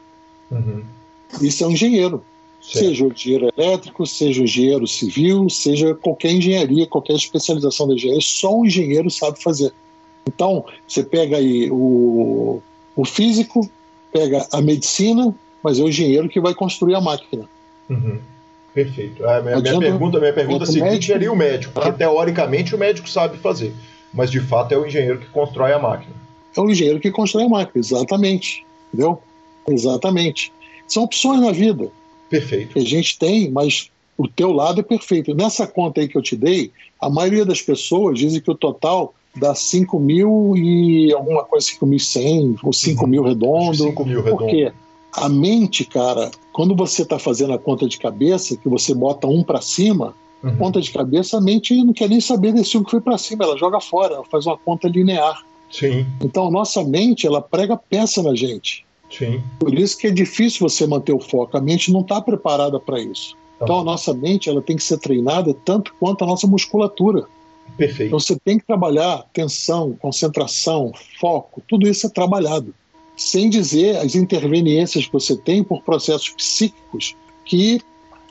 [0.52, 0.84] Uhum.
[1.42, 2.24] Isso é um engenheiro.
[2.64, 2.86] Certo.
[2.86, 8.22] Seja o engenheiro elétrico, seja o engenheiro civil, seja qualquer engenharia, qualquer especialização da engenharia,
[8.22, 9.74] só um engenheiro sabe fazer.
[10.26, 12.62] Então, você pega aí o,
[12.96, 13.70] o físico,
[14.14, 17.44] pega a medicina, mas é o engenheiro que vai construir a máquina.
[17.90, 18.20] Uhum.
[18.74, 19.28] Perfeito.
[19.28, 23.10] A minha, minha pergunta, minha pergunta seguinte médico, seria o médico, porque teoricamente o médico
[23.10, 23.74] sabe fazer,
[24.14, 26.16] mas de fato é o engenheiro que constrói a máquina.
[26.56, 28.66] É o engenheiro que constrói a máquina, exatamente.
[28.94, 29.22] Entendeu?
[29.68, 30.54] Exatamente.
[30.88, 31.92] São opções na vida.
[32.34, 32.80] Perfeito.
[32.80, 35.36] A gente tem, mas o teu lado é perfeito.
[35.36, 39.14] Nessa conta aí que eu te dei, a maioria das pessoas dizem que o total
[39.36, 43.10] dá 5 mil e alguma coisa, 5.100 ou 5 uhum.
[43.10, 43.76] mil redondo.
[43.76, 44.38] 5 mil redondo.
[44.38, 44.74] Porque
[45.14, 49.44] a mente, cara, quando você está fazendo a conta de cabeça, que você bota um
[49.44, 50.58] para cima, uhum.
[50.58, 53.44] conta de cabeça, a mente não quer nem saber desse um que foi para cima,
[53.44, 55.44] ela joga fora, ela faz uma conta linear.
[55.70, 56.04] Sim.
[56.24, 58.84] Então a nossa mente, ela prega peça na gente.
[59.18, 59.44] Sim.
[59.60, 61.58] Por isso que é difícil você manter o foco.
[61.58, 63.36] A mente não está preparada para isso.
[63.60, 63.66] Tá.
[63.66, 67.26] Então a nossa mente ela tem que ser treinada tanto quanto a nossa musculatura.
[67.78, 68.08] Perfeito.
[68.08, 72.74] Então você tem que trabalhar tensão, concentração, foco, tudo isso é trabalhado.
[73.16, 77.80] Sem dizer as interveniências que você tem por processos psíquicos que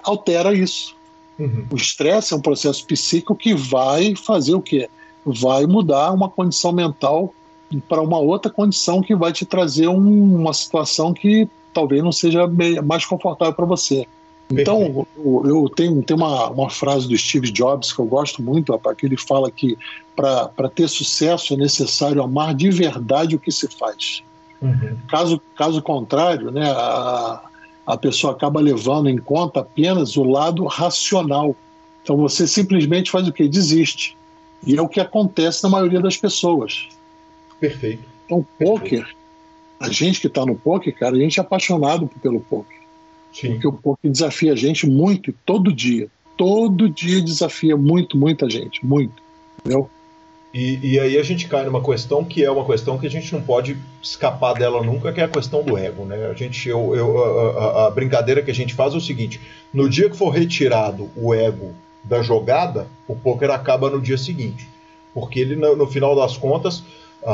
[0.03, 0.97] altera isso.
[1.39, 1.67] Uhum.
[1.71, 4.89] O estresse é um processo psíquico que vai fazer o quê?
[5.25, 7.33] Vai mudar uma condição mental
[7.81, 12.47] para uma outra condição que vai te trazer um, uma situação que talvez não seja
[12.85, 14.07] mais confortável para você.
[14.51, 18.73] Então, eu, eu, tenho, tenho uma, uma frase do Steve Jobs que eu gosto muito,
[18.73, 19.79] rapaz, que ele fala que
[20.15, 24.23] para ter sucesso é necessário amar de verdade o que se faz.
[24.61, 24.97] Uhum.
[25.09, 27.43] Caso, caso contrário, né, a,
[27.87, 31.57] a pessoa acaba levando em conta apenas o lado racional.
[32.03, 33.49] Então você simplesmente faz o que?
[33.49, 34.17] Desiste.
[34.67, 36.89] E é o que acontece na maioria das pessoas.
[37.63, 38.03] Perfeito.
[38.25, 39.07] Então, poker,
[39.79, 42.77] a gente que está no poker, cara, a gente é apaixonado pelo poker.
[43.33, 43.53] Sim.
[43.53, 46.09] Porque o poker desafia a gente muito, todo dia.
[46.37, 48.85] Todo dia desafia muito, muita gente.
[48.85, 49.23] Muito.
[49.61, 49.89] Entendeu?
[50.53, 53.33] E, e, aí a gente cai numa questão que é uma questão que a gente
[53.33, 56.27] não pode escapar dela nunca, que é a questão do ego, né?
[56.27, 59.41] A gente, eu, eu, a, a, brincadeira que a gente faz é o seguinte:
[59.73, 61.73] no dia que for retirado o ego
[62.03, 64.69] da jogada, o poker acaba no dia seguinte,
[65.15, 66.83] porque ele no, no final das contas
[67.25, 67.33] a,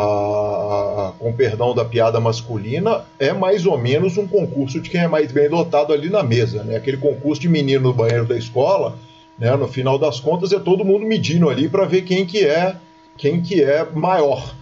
[1.08, 5.08] a, com perdão da piada masculina, é mais ou menos um concurso de quem é
[5.08, 6.76] mais bem dotado ali na mesa, né?
[6.76, 8.98] Aquele concurso de menino no banheiro da escola,
[9.38, 9.54] né?
[9.56, 12.76] No final das contas é todo mundo medindo ali para ver quem que é
[13.16, 14.54] quem que é maior.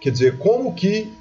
[0.00, 1.12] Quer dizer, como que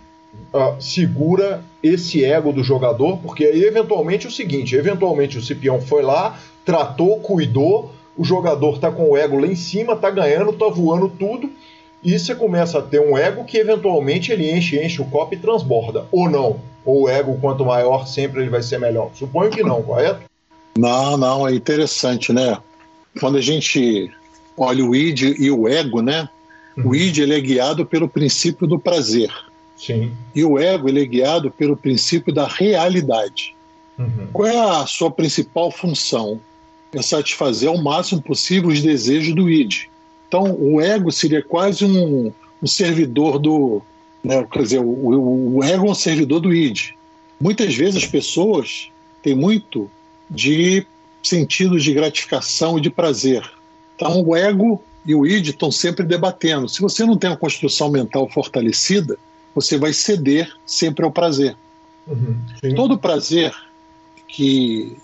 [0.54, 3.17] uh, segura esse ego do jogador?
[3.17, 8.80] Porque aí eventualmente é o seguinte, eventualmente o Cipião foi lá, tratou, cuidou, o jogador
[8.80, 11.50] tá com o ego lá em cima, tá ganhando, tá voando tudo
[12.03, 15.37] e você começa a ter um ego que eventualmente ele enche, enche o copo e
[15.37, 16.05] transborda.
[16.11, 16.59] Ou não.
[16.83, 19.11] Ou o ego, quanto maior, sempre ele vai ser melhor.
[19.13, 20.21] Suponho que não, correto?
[20.77, 22.57] Não, não, é interessante, né?
[23.19, 24.09] Quando a gente
[24.57, 26.27] olha o id e o ego, né?
[26.77, 26.89] Uhum.
[26.89, 29.31] O id ele é guiado pelo princípio do prazer.
[29.77, 30.11] Sim.
[30.33, 33.55] E o ego ele é guiado pelo princípio da realidade.
[33.99, 34.27] Uhum.
[34.31, 36.39] Qual é a sua principal função?
[36.93, 39.90] É satisfazer ao máximo possível os desejos do id.
[40.31, 42.31] Então, o ego seria quase um,
[42.63, 43.81] um servidor do.
[44.23, 46.91] Né, quer dizer, o, o, ego é um servidor do id.
[47.37, 48.89] Muitas vezes as pessoas
[49.21, 49.91] têm muito
[50.29, 50.87] de
[51.21, 53.43] sentido de gratificação e de prazer.
[53.93, 56.69] Então, o ego e o id estão sempre debatendo.
[56.69, 59.19] Se você não tem uma construção mental fortalecida,
[59.53, 61.57] você vai ceder sempre ao prazer.
[62.07, 62.37] Uhum,
[62.73, 63.53] Todo prazer
[64.29, 64.95] que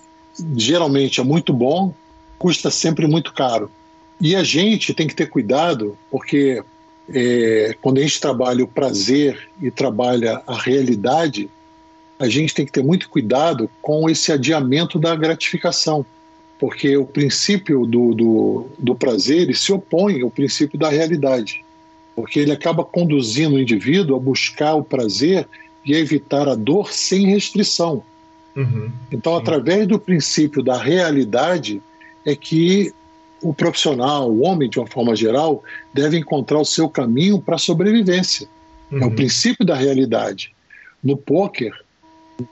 [0.56, 1.92] geralmente é muito bom,
[2.38, 3.70] custa sempre muito caro.
[4.20, 6.62] E a gente tem que ter cuidado, porque
[7.08, 11.48] é, quando a gente trabalha o prazer e trabalha a realidade,
[12.18, 16.04] a gente tem que ter muito cuidado com esse adiamento da gratificação,
[16.58, 21.64] porque o princípio do, do, do prazer se opõe ao princípio da realidade,
[22.16, 25.46] porque ele acaba conduzindo o indivíduo a buscar o prazer
[25.84, 28.02] e a evitar a dor sem restrição.
[28.56, 28.90] Uhum.
[29.12, 31.80] Então, através do princípio da realidade,
[32.26, 32.92] é que
[33.42, 37.58] o profissional, o homem, de uma forma geral, deve encontrar o seu caminho para a
[37.58, 38.48] sobrevivência.
[38.90, 38.98] Uhum.
[38.98, 39.14] É o uhum.
[39.14, 40.54] princípio da realidade.
[41.02, 41.72] No poker,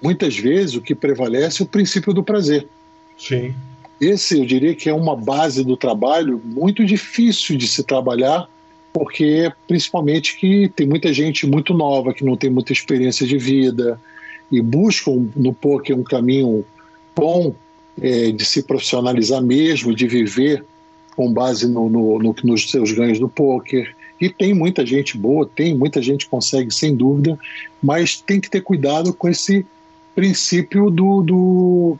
[0.03, 2.67] muitas vezes o que prevalece é o princípio do prazer.
[3.19, 3.55] Sim.
[4.01, 8.49] Esse, eu diria que é uma base do trabalho muito difícil de se trabalhar,
[8.93, 13.99] porque principalmente que tem muita gente muito nova que não tem muita experiência de vida,
[14.51, 16.65] e buscam no poker um caminho
[17.15, 17.55] bom
[18.01, 20.65] é, de se profissionalizar mesmo, de viver
[21.17, 23.97] com base no, no, no, nos seus ganhos do poker.
[24.21, 27.39] E tem muita gente boa, tem muita gente que consegue, sem dúvida,
[27.83, 29.67] mas tem que ter cuidado com esse
[30.15, 31.99] princípio do, do,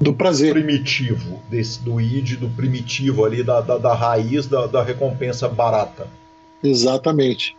[0.00, 0.52] do prazer.
[0.52, 6.08] Primitivo, desse, do id, do primitivo ali, da, da, da raiz da, da recompensa barata.
[6.62, 7.56] Exatamente.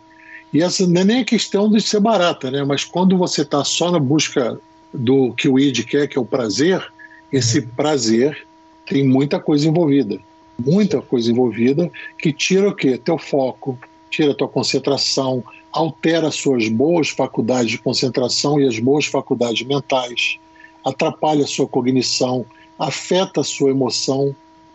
[0.52, 2.64] E essa não é nem a questão de ser barata, né?
[2.64, 4.58] Mas quando você está só na busca
[4.92, 6.84] do que o id quer, que é o prazer,
[7.32, 7.68] esse uhum.
[7.76, 8.46] prazer
[8.84, 10.18] tem muita coisa envolvida.
[10.64, 12.98] Muita coisa envolvida que tira o quê?
[12.98, 13.78] Teu foco,
[14.10, 15.42] tira tua concentração,
[15.72, 20.38] altera suas boas faculdades de concentração e as boas faculdades mentais,
[20.84, 22.44] atrapalha a sua cognição,
[22.78, 24.34] afeta a sua emoção.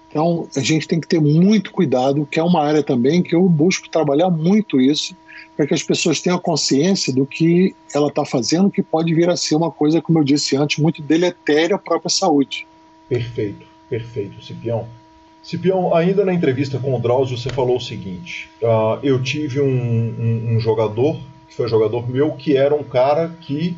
[0.10, 3.48] Então, a gente tem que ter muito cuidado, que é uma área também que eu
[3.50, 5.16] busco trabalhar muito isso,
[5.58, 9.36] para que as pessoas tenham consciência do que ela está fazendo, que pode vir a
[9.36, 12.66] ser uma coisa, como eu disse antes, muito deletéria à própria saúde.
[13.10, 14.88] Perfeito, perfeito, Cipião.
[15.46, 19.68] Cipião, ainda na entrevista com o Drauzio, você falou o seguinte: uh, eu tive um,
[19.68, 23.78] um, um, jogador, que foi jogador meu, que era um cara que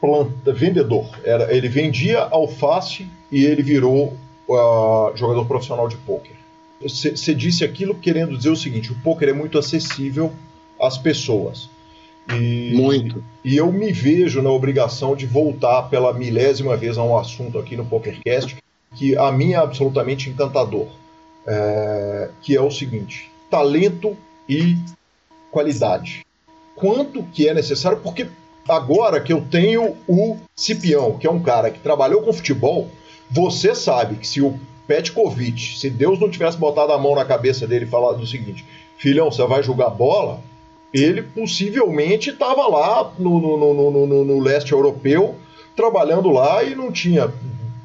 [0.00, 1.08] planta, vendedor.
[1.22, 4.16] Era, ele vendia alface e ele virou
[4.48, 6.34] uh, jogador profissional de pôquer.
[6.82, 10.32] Você disse aquilo querendo dizer o seguinte: o pôquer é muito acessível
[10.80, 11.70] as pessoas.
[12.28, 13.22] E, Muito.
[13.44, 17.76] E eu me vejo na obrigação de voltar pela milésima vez a um assunto aqui
[17.76, 18.56] no PokerCast
[18.94, 20.88] que a mim é absolutamente encantador,
[21.46, 24.16] é, que é o seguinte: talento
[24.48, 24.76] e
[25.50, 26.24] qualidade.
[26.76, 27.98] Quanto que é necessário?
[27.98, 28.28] Porque
[28.68, 32.88] agora que eu tenho o Cipião, que é um cara que trabalhou com futebol,
[33.30, 37.66] você sabe que se o Petkovic, se Deus não tivesse botado a mão na cabeça
[37.66, 38.64] dele e falado o seguinte:
[38.96, 40.42] filhão, você vai jogar bola?
[40.94, 45.34] ele possivelmente estava lá no, no, no, no, no leste europeu,
[45.74, 47.32] trabalhando lá e não tinha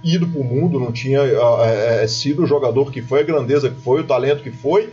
[0.04, 3.82] ido para o mundo, não tinha uh, sido o jogador que foi, a grandeza que
[3.82, 4.90] foi, o talento que foi.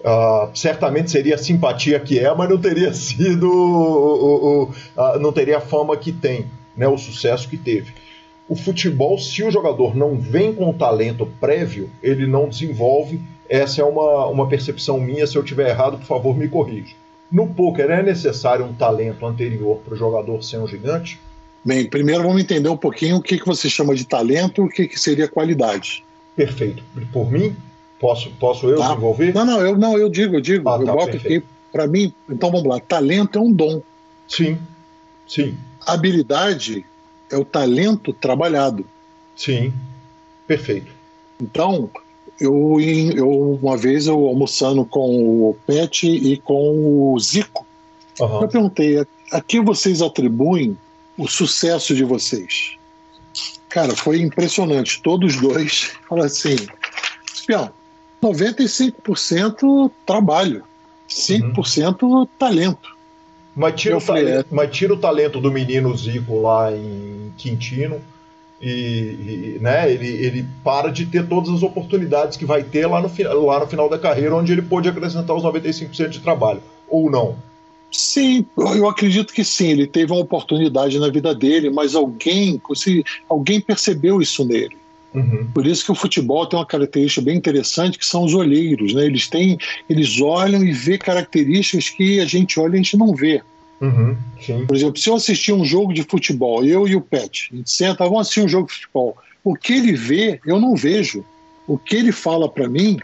[0.00, 5.32] Uh, certamente seria a simpatia que é, mas não teria sido, o, o, uh, não
[5.32, 7.92] teria a fama que tem, né, o sucesso que teve.
[8.48, 13.20] O futebol, se o jogador não vem com talento prévio, ele não desenvolve.
[13.48, 15.26] Essa é uma, uma percepção minha.
[15.26, 16.94] Se eu tiver errado, por favor, me corrija.
[17.30, 21.18] No poker é necessário um talento anterior para o jogador ser um gigante?
[21.64, 24.68] Bem, primeiro vamos entender um pouquinho o que, que você chama de talento e o
[24.68, 26.04] que, que seria qualidade.
[26.34, 26.82] Perfeito.
[27.12, 27.54] Por mim,
[28.00, 28.88] posso, posso eu tá.
[28.88, 29.32] desenvolver?
[29.32, 30.68] Não, não, eu, não, eu digo, eu digo.
[30.68, 31.44] Ah, eu tá, boto perfeito.
[31.44, 32.80] aqui, para mim, então vamos lá.
[32.80, 33.80] Talento é um dom.
[34.26, 34.58] Sim,
[35.26, 35.56] sim.
[35.86, 36.84] Habilidade
[37.30, 38.84] é o talento trabalhado.
[39.36, 39.72] Sim,
[40.46, 40.90] perfeito.
[41.40, 41.88] Então,
[42.40, 42.78] eu,
[43.14, 47.64] eu uma vez eu almoçando com o Pet e com o Zico,
[48.18, 48.42] uhum.
[48.42, 50.76] eu perguntei a, a que vocês atribuem
[51.16, 52.76] o sucesso de vocês?
[53.68, 55.00] Cara, foi impressionante.
[55.02, 56.56] Todos dois falaram assim:
[57.32, 57.70] espião,
[58.22, 60.62] 95% trabalho,
[61.08, 62.26] 5% uhum.
[62.38, 62.96] talento.
[63.54, 64.54] Mas tira, falei, talento, é...
[64.54, 68.00] mas tira o talento do menino Zico lá em Quintino
[68.60, 73.02] e, e, né, ele, ele para de ter todas as oportunidades que vai ter lá
[73.02, 73.10] no,
[73.44, 77.36] lá no final da carreira, onde ele pôde acrescentar os 95% de trabalho, ou não?
[77.92, 79.68] Sim, eu acredito que sim.
[79.68, 82.60] Ele teve uma oportunidade na vida dele, mas alguém,
[83.28, 84.76] alguém percebeu isso nele.
[85.14, 85.46] Uhum.
[85.52, 88.94] Por isso que o futebol tem uma característica bem interessante, que são os olheiros.
[88.94, 89.04] Né?
[89.04, 93.14] Eles têm, eles olham e vê características que a gente olha e a gente não
[93.14, 93.42] vê.
[93.82, 94.16] Uhum,
[94.66, 97.70] Por exemplo, se eu assistir um jogo de futebol, eu e o Pet, a gente
[97.70, 99.16] senta, vamos assistir um jogo de futebol.
[99.42, 101.24] O que ele vê, eu não vejo.
[101.66, 102.98] O que ele fala para mim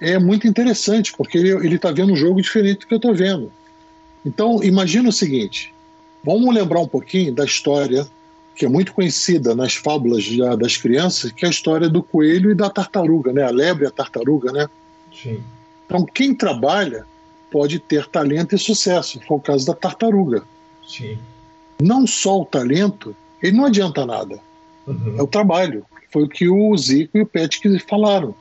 [0.00, 3.50] é muito interessante, porque ele está vendo um jogo diferente do que eu estou vendo.
[4.24, 5.74] Então, imagina o seguinte:
[6.22, 8.06] vamos lembrar um pouquinho da história
[8.54, 10.24] que é muito conhecida nas fábulas
[10.58, 13.42] das crianças, que é a história do coelho e da tartaruga, né?
[13.42, 14.68] A lebre e a tartaruga, né?
[15.12, 15.42] Sim.
[15.86, 17.04] Então, quem trabalha
[17.50, 19.20] pode ter talento e sucesso.
[19.26, 20.44] Foi o caso da tartaruga.
[20.86, 21.18] Sim.
[21.82, 24.38] Não só o talento, ele não adianta nada.
[24.86, 25.16] Uhum.
[25.18, 25.84] É o trabalho.
[26.10, 28.34] Foi o que o Zico e o Petty falaram.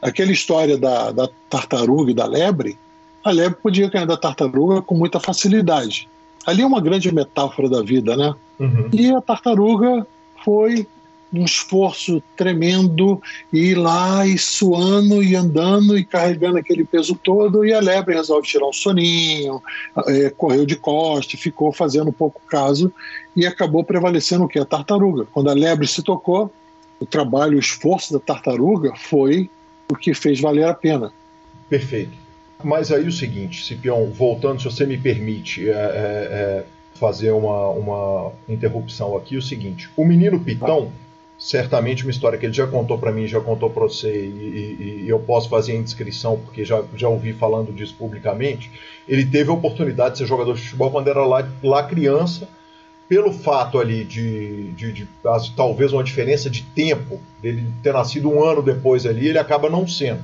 [0.00, 2.76] Aquela história da, da tartaruga e da lebre,
[3.24, 6.08] a lebre podia ganhar da tartaruga com muita facilidade.
[6.44, 8.34] Ali é uma grande metáfora da vida, né?
[8.58, 8.88] Uhum.
[8.92, 10.06] E a tartaruga
[10.44, 10.86] foi
[11.32, 13.20] um esforço tremendo
[13.52, 18.46] ir lá e suando e andando e carregando aquele peso todo e a lebre resolve
[18.46, 19.62] tirar um soninho,
[20.08, 22.92] é, correu de costa, ficou fazendo pouco caso
[23.34, 24.58] e acabou prevalecendo o que?
[24.58, 25.26] A tartaruga.
[25.32, 26.52] Quando a lebre se tocou,
[27.00, 29.50] o trabalho, o esforço da tartaruga foi
[29.90, 31.12] o que fez valer a pena.
[31.68, 32.21] Perfeito.
[32.64, 37.68] Mas aí o seguinte, Cipião, voltando, se você me permite é, é, é, fazer uma,
[37.70, 40.92] uma interrupção aqui, o seguinte: o menino Pitão,
[41.38, 45.04] certamente uma história que ele já contou para mim, já contou para você, e, e,
[45.04, 48.70] e, eu posso fazer a inscrição porque já, já ouvi falando disso publicamente.
[49.08, 52.48] Ele teve a oportunidade de ser jogador de futebol quando era lá, lá criança,
[53.08, 58.30] pelo fato ali de, de, de, de talvez uma diferença de tempo, dele ter nascido
[58.30, 60.22] um ano depois ali, ele acaba não sendo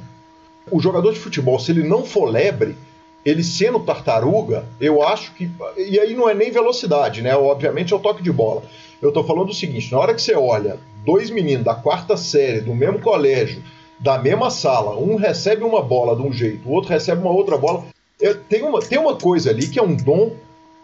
[0.70, 2.76] o jogador de futebol, se ele não for lebre,
[3.24, 5.50] ele sendo tartaruga, eu acho que.
[5.76, 7.36] E aí não é nem velocidade, né?
[7.36, 8.62] Obviamente é o toque de bola.
[9.02, 12.60] Eu tô falando o seguinte: na hora que você olha dois meninos da quarta série,
[12.60, 13.62] do mesmo colégio,
[13.98, 17.56] da mesma sala, um recebe uma bola de um jeito, o outro recebe uma outra
[17.56, 17.84] bola.
[18.20, 20.32] É, tem, uma, tem uma coisa ali que é um dom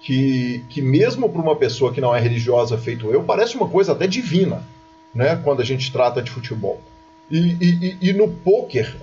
[0.01, 3.93] que, que mesmo para uma pessoa que não é religiosa feito eu, parece uma coisa
[3.93, 4.63] até divina,
[5.15, 5.41] né?
[5.43, 6.81] Quando a gente trata de futebol.
[7.31, 8.95] E, e, e no poker,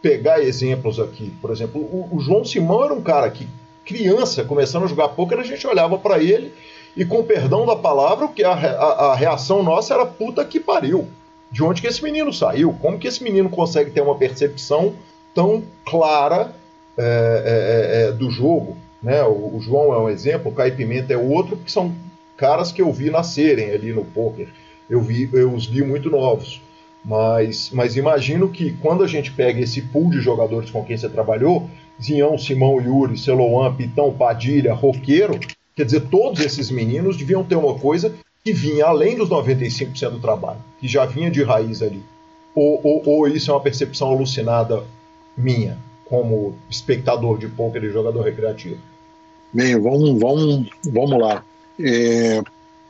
[0.00, 3.48] pegar exemplos aqui, por exemplo, o, o, João Simão era um cara que,
[3.84, 6.52] criança, começando a jogar poker, a gente olhava para ele
[6.96, 11.08] e, com perdão da palavra, que a, a, a, reação nossa era puta que pariu.
[11.50, 12.76] De onde que esse menino saiu?
[12.80, 14.94] Como que esse menino consegue ter uma percepção
[15.34, 16.52] tão clara
[16.96, 18.76] é, é, é, é do jogo?
[19.02, 19.22] Né?
[19.22, 21.94] O, o, João é um exemplo, o Caio Pimenta é outro, que são
[22.36, 24.48] caras que eu vi nascerem ali no poker.
[24.88, 26.60] Eu, vi, eu os vi muito novos.
[27.04, 31.08] Mas, mas imagino que quando a gente pega esse pool de jogadores com quem você
[31.08, 31.68] trabalhou,
[32.02, 35.38] Zinhão, Simão, Yuri, Celoan, Pitão, Padilha, Roqueiro,
[35.74, 40.20] quer dizer, todos esses meninos deviam ter uma coisa que vinha além dos 95% do
[40.20, 42.02] trabalho, que já vinha de raiz ali.
[42.54, 44.82] Ou, ou, ou, isso é uma percepção alucinada
[45.36, 48.78] minha, como espectador de pôquer e jogador recreativo?
[49.52, 51.44] Bem, vamos, vamos, vamos lá.
[51.80, 52.42] É,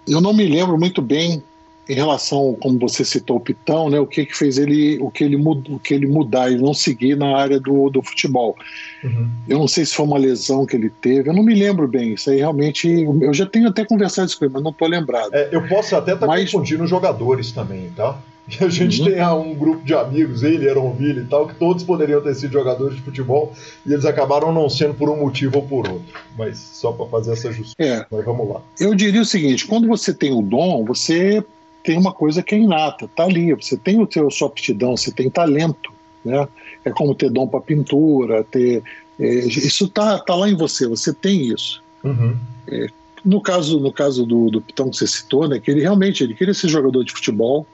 [0.07, 1.43] eu não me lembro muito bem
[1.89, 5.25] em relação, como você citou o Pitão, né, o que, que fez ele, o que
[5.25, 8.57] ele, mud, o que ele mudar e não seguir na área do, do futebol.
[9.03, 9.29] Uhum.
[9.49, 12.13] Eu não sei se foi uma lesão que ele teve, eu não me lembro bem.
[12.13, 15.33] Isso aí realmente, eu já tenho até conversado isso com ele, mas não estou lembrado.
[15.33, 16.51] É, eu posso até estar tá mas...
[16.51, 18.19] confundindo jogadores também, tá?
[18.49, 19.11] E a gente uhum.
[19.11, 22.97] tem um grupo de amigos, ele, Eronville e tal, que todos poderiam ter sido jogadores
[22.97, 23.53] de futebol
[23.87, 26.15] e eles acabaram não sendo por um motivo ou por outro.
[26.37, 27.77] Mas só para fazer essa justiça.
[27.79, 28.05] É.
[28.11, 28.61] Mas vamos lá.
[28.81, 31.45] Eu diria o seguinte: quando você tem o dom, você
[31.83, 33.55] tem uma coisa que é inata, tá ali.
[33.55, 35.93] Você tem o teu sua aptidão, você tem talento,
[36.25, 36.47] né?
[36.85, 38.83] É como ter dom para pintura, ter
[39.19, 40.87] é, isso tá, tá lá em você.
[40.87, 41.83] Você tem isso.
[42.05, 42.37] Uhum.
[42.69, 42.89] É,
[43.25, 45.59] no caso no caso do, do Pitão que você citou, né?
[45.59, 47.67] Que ele realmente ele queria ser jogador de futebol,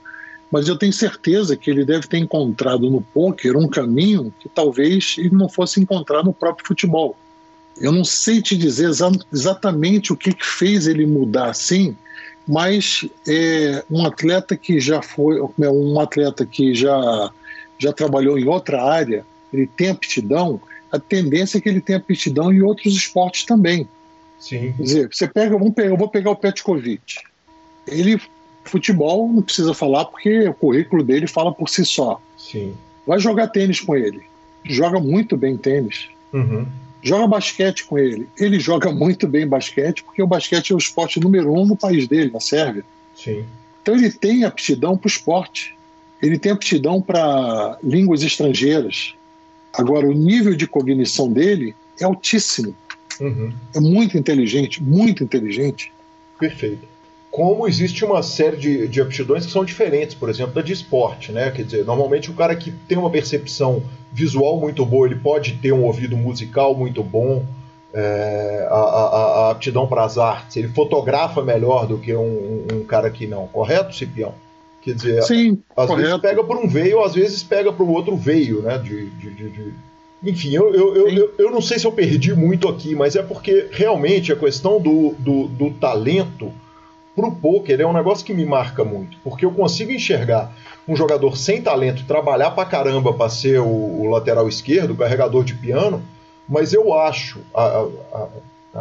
[0.51, 5.15] mas eu tenho certeza que ele deve ter encontrado no poker um caminho que talvez
[5.17, 7.15] ele não fosse encontrar no próprio futebol.
[7.77, 11.95] Eu não sei te dizer exa exatamente o que, que fez ele mudar assim,
[12.47, 17.31] mas é um atleta que já foi, é um atleta que já,
[17.77, 22.53] já trabalhou em outra área, ele tem aptidão, a tendência é que ele tenha aptidão
[22.53, 23.87] em outros esportes também.
[24.39, 24.73] Sim.
[24.77, 27.15] Quer dizer, você pega, vamos pegar, eu vou pegar o Petkovic.
[27.87, 28.21] Ele,
[28.63, 32.21] futebol, não precisa falar porque o currículo dele fala por si só.
[32.37, 32.75] Sim.
[33.07, 34.23] Vai jogar tênis com ele.
[34.63, 36.09] Joga muito bem tênis.
[36.33, 36.65] Uhum
[37.05, 38.27] joga basquete com ele.
[38.37, 42.07] Ele joga muito bem basquete, porque o basquete é o esporte número um no país
[42.07, 42.83] dele, na Sérvia.
[43.15, 43.45] Sim.
[43.81, 45.77] Então ele tem aptidão para o esporte.
[46.21, 49.13] Ele tem aptidão para línguas estrangeiras.
[49.71, 52.75] Agora, o nível de cognição dele é altíssimo.
[53.19, 53.53] Uhum.
[53.75, 55.93] É muito inteligente, muito inteligente.
[56.39, 56.94] Perfeito
[57.35, 61.33] como existe uma série de, de aptidões que são diferentes, por exemplo, da de esporte,
[61.33, 61.51] né?
[61.51, 63.83] Quer dizer, normalmente o cara que tem uma percepção
[64.13, 67.43] visual muito boa, ele pode ter um ouvido musical muito bom,
[67.93, 72.85] é, a, a, a, aptidão para as artes, ele fotografa melhor do que um, um,
[72.85, 74.33] cara que não, correto, Cipião?
[74.81, 76.07] Quer dizer, Sim, às correto.
[76.07, 78.77] vezes pega por um veio, às vezes pega para o outro veio, né?
[78.77, 79.73] De, de, de, de...
[80.23, 83.21] Enfim, eu, eu, eu, eu, eu, não sei se eu perdi muito aqui, mas é
[83.21, 86.53] porque realmente a questão do, do, do talento
[87.15, 90.55] pro poker é um negócio que me marca muito, porque eu consigo enxergar
[90.87, 95.43] um jogador sem talento trabalhar pra caramba para ser o, o, lateral esquerdo, o carregador
[95.43, 96.03] de piano,
[96.47, 98.27] mas eu acho, a, a,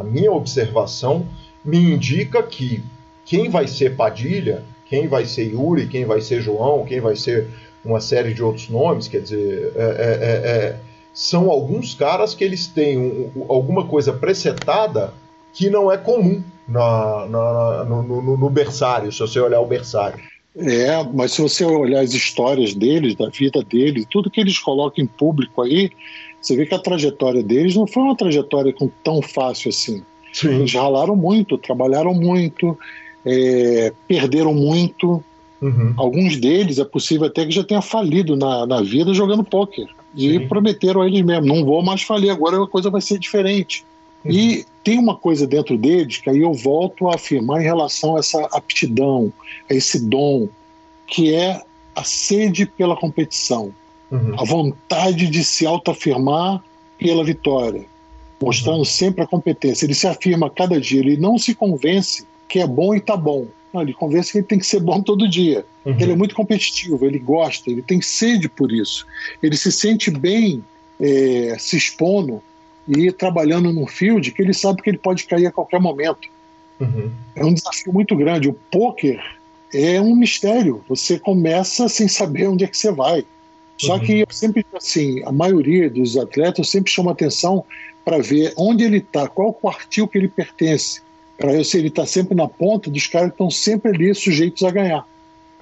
[0.00, 1.26] a minha observação
[1.64, 2.82] me indica que
[3.24, 7.48] quem vai ser Padilha, quem vai ser Yuri, quem vai ser João, quem vai ser
[7.84, 10.80] uma série de outros nomes, quer dizer, é, é, é,
[11.12, 15.14] são alguns caras que eles têm um, alguma coisa presetada
[15.52, 20.18] que não é comum na, na, no, no, no, berçário, se você olhar o berçário.
[20.56, 25.04] É, mas se você olhar as histórias deles, da vida deles, tudo que eles colocam
[25.04, 25.90] em público aí,
[26.40, 30.02] você vê que a trajetória deles não foi uma trajetória tão fácil assim.
[30.32, 30.60] Sim.
[30.60, 32.78] Eles ralaram muito, trabalharam muito,
[33.24, 35.22] é, perderam muito.
[35.60, 35.94] Uhum.
[35.96, 39.88] Alguns deles é possível até que já tenha falido na, na vida jogando pôquer.
[40.16, 43.84] E prometeram a eles mesmos: não vou mais falir, agora a coisa vai ser diferente.
[44.24, 48.20] E tem uma coisa dentro deles que aí eu volto a afirmar em relação a
[48.20, 49.32] essa aptidão,
[49.70, 50.48] a esse dom,
[51.06, 51.62] que é
[51.94, 53.72] a sede pela competição,
[54.10, 54.34] uhum.
[54.38, 56.62] a vontade de se autoafirmar
[56.98, 57.84] pela vitória,
[58.40, 58.84] mostrando uhum.
[58.84, 59.84] sempre a competência.
[59.86, 63.46] Ele se afirma cada dia, ele não se convence que é bom e tá bom.
[63.72, 65.64] Não, ele convence que ele tem que ser bom todo dia.
[65.84, 65.96] Uhum.
[65.98, 69.06] Ele é muito competitivo, ele gosta, ele tem sede por isso.
[69.42, 70.62] Ele se sente bem
[71.00, 72.42] é, se expondo
[72.86, 76.28] e trabalhando num field que ele sabe que ele pode cair a qualquer momento.
[76.80, 77.10] Uhum.
[77.34, 78.48] É um desafio muito grande.
[78.48, 79.22] O poker
[79.72, 80.84] é um mistério.
[80.88, 83.24] Você começa sem saber onde é que você vai.
[83.78, 84.00] Só uhum.
[84.00, 87.64] que eu sempre, assim, a maioria dos atletas sempre chama atenção
[88.04, 91.00] para ver onde ele está, qual quartil que ele pertence,
[91.38, 94.62] para ver se ele está sempre na ponta dos caras que estão sempre ali sujeitos
[94.62, 95.06] a ganhar.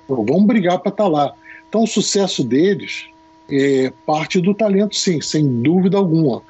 [0.04, 1.34] Então, vamos brigar para estar tá lá.
[1.68, 3.06] Então, o sucesso deles
[3.50, 6.42] é parte do talento, sim, sem dúvida alguma.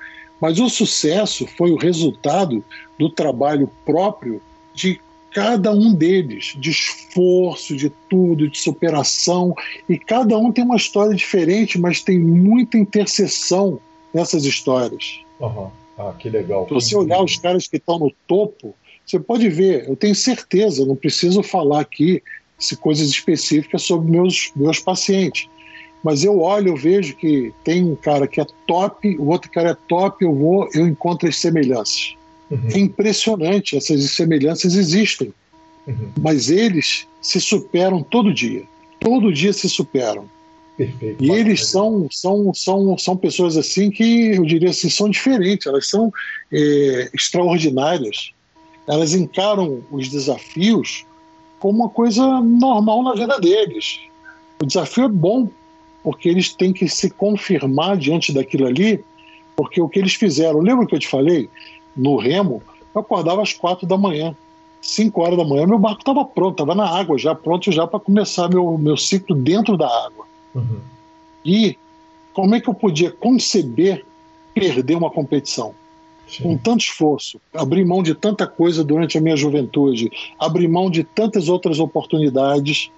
[0.42, 2.64] Mas o sucesso foi o resultado
[2.98, 4.42] do trabalho próprio
[4.74, 9.54] de cada um deles, de esforço, de tudo, de superação.
[9.88, 13.78] E cada um tem uma história diferente, mas tem muita interseção
[14.12, 15.20] nessas histórias.
[15.38, 15.70] Uhum.
[15.96, 16.66] Ah, que legal.
[16.66, 18.74] Se você olhar os caras que estão no topo,
[19.06, 22.20] você pode ver, eu tenho certeza, não preciso falar aqui
[22.58, 25.48] se coisas específicas sobre meus, meus pacientes.
[26.02, 29.70] Mas eu olho, eu vejo que tem um cara que é top, o outro cara
[29.70, 32.16] é top, eu vou, eu encontro as semelhanças.
[32.50, 32.68] Uhum.
[32.72, 35.32] É impressionante, essas semelhanças existem.
[35.86, 36.08] Uhum.
[36.20, 38.64] Mas eles se superam todo dia.
[38.98, 40.28] Todo dia se superam.
[40.76, 41.22] Perfeito.
[41.22, 45.88] E eles são, são, são, são pessoas assim que eu diria assim, são diferentes, elas
[45.88, 46.12] são
[46.52, 48.32] é, extraordinárias.
[48.86, 51.04] Elas encaram os desafios
[51.60, 54.00] como uma coisa normal na vida deles.
[54.60, 55.48] O desafio é bom
[56.02, 59.04] porque eles têm que se confirmar diante daquilo ali,
[59.54, 61.48] porque o que eles fizeram, lembra que eu te falei?
[61.96, 62.62] No remo,
[62.94, 64.34] eu acordava às quatro da manhã,
[64.80, 68.00] cinco horas da manhã, meu barco estava pronto, estava na água já, pronto já para
[68.00, 70.26] começar meu, meu ciclo dentro da água.
[70.54, 70.80] Uhum.
[71.44, 71.76] E
[72.32, 74.04] como é que eu podia conceber
[74.54, 75.74] perder uma competição?
[76.26, 76.44] Sim.
[76.44, 81.04] Com tanto esforço, abrir mão de tanta coisa durante a minha juventude, abrir mão de
[81.04, 82.90] tantas outras oportunidades,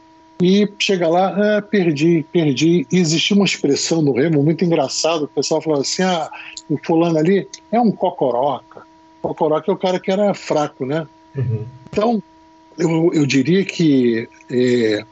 [0.42, 2.86] e chega lá, é, perdi, perdi.
[2.90, 6.30] E existia uma expressão no Remo muito engraçada, o pessoal falava assim: ah,
[6.68, 8.82] o fulano ali é um cocoroca.
[9.22, 11.06] Cocoroca é o cara que era fraco, né?
[11.36, 11.64] Uhum.
[11.90, 12.22] Então,
[12.76, 15.04] eu, eu diria que é,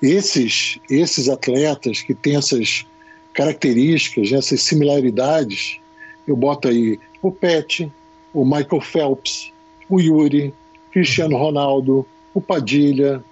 [0.00, 2.86] esses, esses atletas que têm essas
[3.32, 5.78] características, essas similaridades,
[6.26, 7.90] eu boto aí o Pet,
[8.32, 9.52] o Michael Phelps,
[9.88, 10.52] o Yuri,
[10.90, 13.22] Cristiano Ronaldo, o Padilha,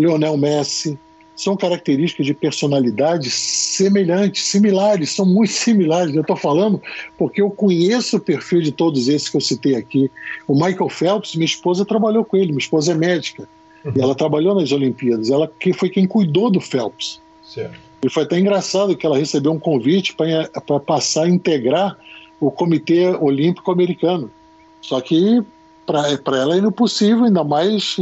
[0.00, 0.98] Lionel Messi,
[1.38, 6.14] são características de personalidade semelhantes, similares, são muito similares.
[6.14, 6.82] Eu estou falando
[7.16, 10.10] porque eu conheço o perfil de todos esses que eu citei aqui.
[10.48, 13.48] O Michael Phelps, minha esposa trabalhou com ele, minha esposa é médica,
[13.84, 13.92] uhum.
[13.94, 17.20] e ela trabalhou nas Olimpíadas, ela que foi quem cuidou do Phelps.
[17.44, 17.78] Certo.
[18.02, 21.96] E foi até engraçado que ela recebeu um convite para passar a integrar
[22.40, 24.30] o Comitê Olímpico Americano.
[24.80, 25.42] Só que
[25.88, 27.96] para ela é impossível, ainda mais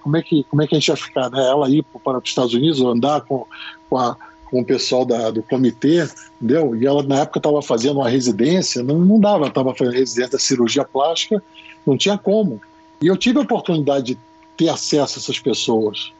[0.00, 1.46] como é que, como é que a gente ia ficar, né?
[1.46, 3.46] Ela ir para os Estados Unidos, andar com,
[3.90, 6.08] com, a, com o pessoal da, do comitê,
[6.40, 6.74] entendeu?
[6.74, 10.38] E ela, na época, estava fazendo uma residência, não, não dava, estava fazendo residência da
[10.38, 11.42] cirurgia plástica,
[11.86, 12.60] não tinha como.
[13.02, 14.18] E eu tive a oportunidade de
[14.56, 16.12] ter acesso a essas pessoas.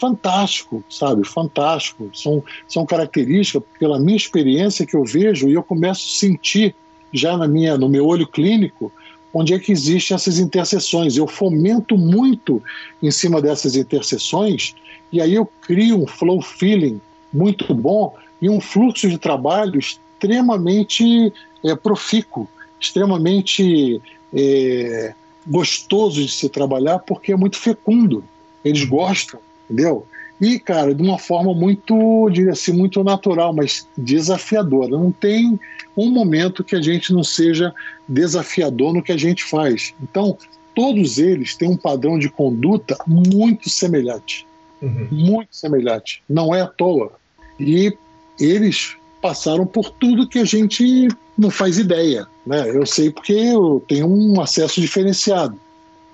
[0.00, 1.26] Fantástico, sabe?
[1.26, 2.08] Fantástico.
[2.14, 6.76] São, são características, pela minha experiência que eu vejo, e eu começo a sentir
[7.12, 8.92] já na minha, no meu olho clínico,
[9.32, 11.16] onde é que existem essas interseções.
[11.16, 12.62] Eu fomento muito
[13.02, 14.74] em cima dessas interseções
[15.12, 17.00] e aí eu crio um flow feeling
[17.32, 21.32] muito bom e um fluxo de trabalho extremamente
[21.64, 22.48] é, profícuo,
[22.80, 24.00] extremamente
[24.32, 25.14] é,
[25.46, 28.24] gostoso de se trabalhar porque é muito fecundo.
[28.64, 30.06] Eles gostam, entendeu?
[30.40, 34.90] E, cara, de uma forma muito, diria assim, muito natural, mas desafiadora.
[34.90, 35.58] Não tem
[35.96, 37.74] um momento que a gente não seja
[38.08, 39.92] desafiador no que a gente faz.
[40.00, 40.38] Então,
[40.74, 44.46] todos eles têm um padrão de conduta muito semelhante.
[44.80, 45.08] Uhum.
[45.10, 46.22] Muito semelhante.
[46.28, 47.12] Não é à toa.
[47.58, 47.92] E
[48.38, 52.26] eles passaram por tudo que a gente não faz ideia.
[52.46, 52.68] Né?
[52.68, 55.58] Eu sei porque eu tenho um acesso diferenciado.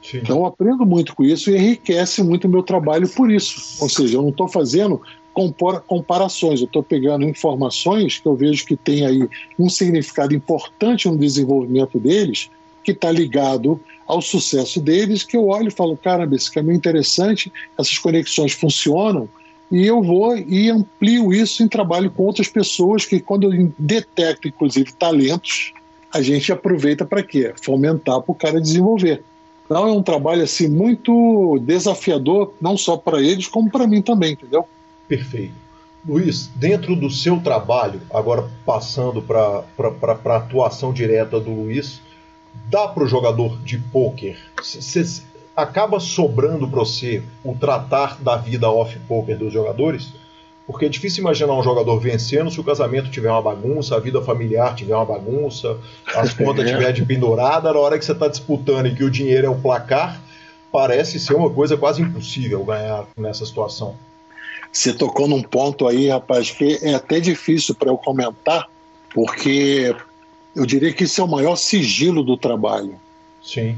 [0.04, 0.18] Sim.
[0.18, 3.82] Então aprendo muito com isso e enriquece muito o meu trabalho por isso.
[3.82, 5.00] Ou seja, eu não estou fazendo
[5.86, 9.26] comparações, eu estou pegando informações que eu vejo que tem aí
[9.58, 12.50] um significado importante no desenvolvimento deles,
[12.84, 16.76] que está ligado ao sucesso deles, que eu olho e falo, caramba, esse caminho é
[16.76, 19.26] interessante, essas conexões funcionam,
[19.72, 24.46] e eu vou e amplio isso em trabalho com outras pessoas que, quando eu detecto,
[24.46, 25.72] inclusive, talentos,
[26.12, 27.52] a gente aproveita para quê?
[27.60, 29.24] Fomentar para o cara desenvolver.
[29.64, 34.32] Então é um trabalho assim muito desafiador, não só para eles, como para mim também,
[34.32, 34.66] entendeu?
[35.08, 35.54] Perfeito.
[36.06, 39.64] Luiz, dentro do seu trabalho, agora passando para
[40.34, 42.00] a atuação direta do Luiz,
[42.68, 44.38] dá para o jogador de pôquer,
[45.56, 50.12] acaba sobrando para você o tratar da vida off-poker dos jogadores?
[50.66, 54.22] Porque é difícil imaginar um jogador vencendo se o casamento tiver uma bagunça, a vida
[54.22, 55.78] familiar tiver uma bagunça,
[56.14, 59.46] as contas tiver de pendurada, na hora que você está disputando e que o dinheiro
[59.46, 60.20] é o placar,
[60.72, 63.94] parece ser uma coisa quase impossível ganhar nessa situação.
[64.72, 68.66] Você tocou num ponto aí, rapaz, que é até difícil para eu comentar,
[69.14, 69.94] porque
[70.56, 72.98] eu diria que isso é o maior sigilo do trabalho.
[73.42, 73.76] Sim.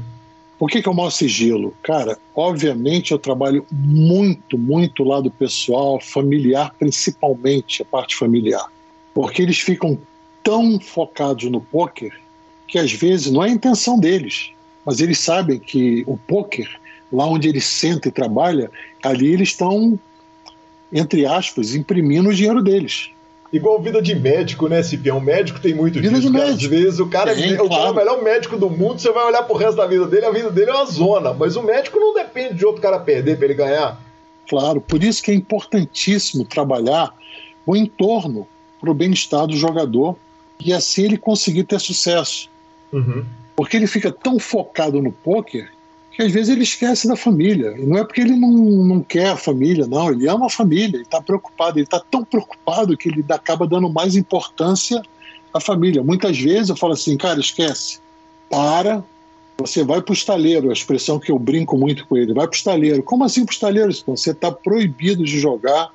[0.57, 1.73] Por que, que é o sigilo?
[1.83, 8.65] Cara, obviamente eu trabalho muito, muito lado pessoal, familiar, principalmente a parte familiar.
[9.13, 9.99] Porque eles ficam
[10.43, 12.19] tão focados no poker
[12.67, 14.51] que às vezes não é a intenção deles,
[14.85, 16.67] mas eles sabem que o poker,
[17.11, 18.69] lá onde eles sentam e trabalham,
[19.03, 19.97] ali eles estão,
[20.91, 23.11] entre aspas, imprimindo o dinheiro deles.
[23.51, 25.21] Igual vida de médico, né, Cipião?
[25.21, 26.21] Médico tem muito vida disso.
[26.21, 26.53] De médico.
[26.53, 27.91] Às vezes o cara, é, o, claro.
[27.91, 30.51] o melhor médico do mundo, você vai olhar pro resto da vida dele, a vida
[30.51, 31.33] dele é uma zona.
[31.33, 34.01] Mas o médico não depende de outro cara perder para ele ganhar.
[34.49, 37.13] Claro, por isso que é importantíssimo trabalhar
[37.65, 38.47] o entorno
[38.79, 40.15] para o bem-estar do jogador
[40.59, 42.49] e assim ele conseguir ter sucesso.
[42.91, 43.25] Uhum.
[43.55, 45.71] Porque ele fica tão focado no poker
[46.17, 47.75] que às vezes ele esquece da família.
[47.77, 50.09] E não é porque ele não, não quer a família, não.
[50.09, 51.77] Ele ama a família, ele está preocupado.
[51.77, 54.99] Ele está tão preocupado que ele acaba dando mais importância
[55.53, 56.01] à família.
[56.01, 57.99] Muitas vezes eu falo assim, cara, esquece.
[58.49, 59.03] Para,
[59.59, 62.55] você vai para o estaleiro, a expressão que eu brinco muito com ele, vai para
[62.55, 63.03] o estaleiro.
[63.03, 63.91] Como assim para o estaleiro?
[64.07, 65.91] Você está proibido de jogar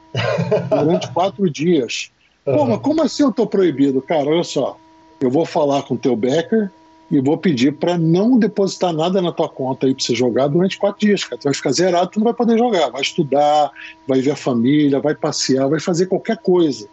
[0.71, 2.13] durante quatro dias.
[2.45, 4.01] Pô, mas como assim eu estou proibido?
[4.01, 4.79] Cara, olha só,
[5.21, 6.71] eu vou falar com o teu Becker,
[7.13, 10.79] e vou pedir para não depositar nada na tua conta aí para você jogar durante
[10.79, 11.37] quatro dias, cara.
[11.37, 12.89] Tu vai ficar zerado, tu não vai poder jogar.
[12.89, 13.71] Vai estudar,
[14.09, 16.89] vai ver a família, vai passear, vai fazer qualquer coisa.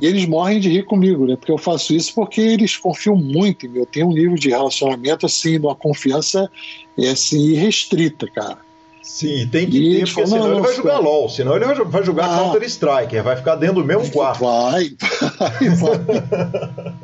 [0.00, 1.36] E eles morrem de rir comigo, né?
[1.36, 3.80] Porque eu faço isso porque eles confiam muito em mim.
[3.80, 6.50] Eu tenho um nível de relacionamento, assim, de uma confiança
[6.96, 8.56] é, assim, irrestrita, cara.
[9.02, 12.26] Sim, tem que ter, porque senão não, ele vai jogar LOL, senão ele vai jogar
[12.26, 14.44] ah, Counter-Strike, vai ficar dentro do mesmo quarto.
[14.44, 14.92] Vai,
[15.38, 16.94] vai, vai.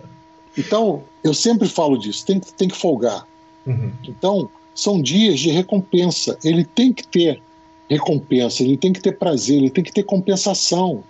[0.57, 3.27] Então, eu sempre falo disso, tem, tem que folgar.
[3.67, 3.93] Uhum.
[4.07, 6.39] Então, são dias de recompensa.
[6.45, 7.43] Ele tem que ter
[7.89, 11.03] recompensa, ele tem que ter prazer, ele tem que ter compensação.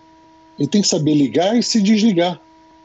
[0.59, 2.41] Ele tem que saber ligar e se desligar.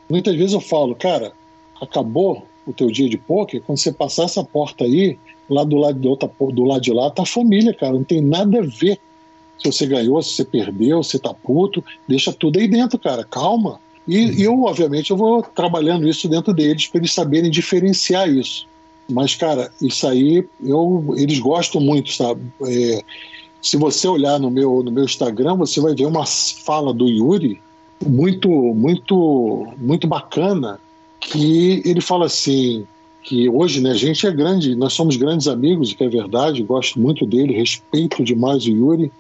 [0.10, 1.34] Muitas vezes eu falo, cara,
[1.82, 5.18] acabou o teu dia de poker, quando você passar essa porta aí,
[5.50, 8.22] lá do lado, do, outra, do lado de lá tá a família, cara, não tem
[8.22, 9.00] nada a ver
[9.58, 13.80] se você ganhou, se você perdeu, se tá puto, deixa tudo aí dentro, cara, calma.
[14.10, 18.68] E eu, obviamente, eu vou trabalhando isso dentro deles para eles saberem diferenciar isso.
[19.08, 22.42] Mas, cara, isso aí, eu, eles gostam muito, sabe?
[22.64, 23.04] É,
[23.62, 27.62] se você olhar no meu, no meu Instagram, você vai ver uma fala do Yuri
[28.04, 30.80] muito, muito, muito bacana,
[31.20, 32.88] que ele fala assim,
[33.22, 37.00] que hoje, né, a gente é grande, nós somos grandes amigos, que é verdade, gosto
[37.00, 39.12] muito dele, respeito demais o Yuri,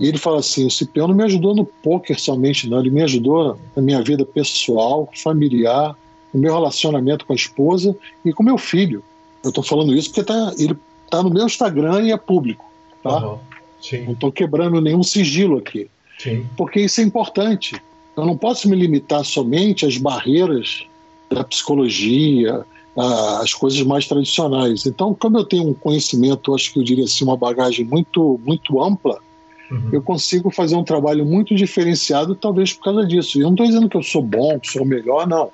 [0.00, 2.80] e ele fala assim: o Cipião não me ajudou no poker somente, não.
[2.80, 5.96] Ele me ajudou na minha vida pessoal, familiar,
[6.32, 9.02] no meu relacionamento com a esposa e com meu filho.
[9.42, 12.64] Eu estou falando isso porque tá, ele está no meu Instagram e é público.
[13.02, 13.26] Tá?
[13.26, 13.38] Uhum.
[14.04, 15.88] Não estou quebrando nenhum sigilo aqui.
[16.18, 16.46] Sim.
[16.56, 17.80] Porque isso é importante.
[18.16, 20.84] Eu não posso me limitar somente às barreiras
[21.30, 22.64] da psicologia,
[23.40, 24.84] as coisas mais tradicionais.
[24.86, 28.82] Então, como eu tenho um conhecimento, acho que eu diria assim, uma bagagem muito, muito
[28.82, 29.20] ampla,
[29.70, 29.90] uhum.
[29.92, 33.38] eu consigo fazer um trabalho muito diferenciado, talvez por causa disso.
[33.38, 35.50] Eu não estou dizendo que eu sou bom, que sou melhor, não.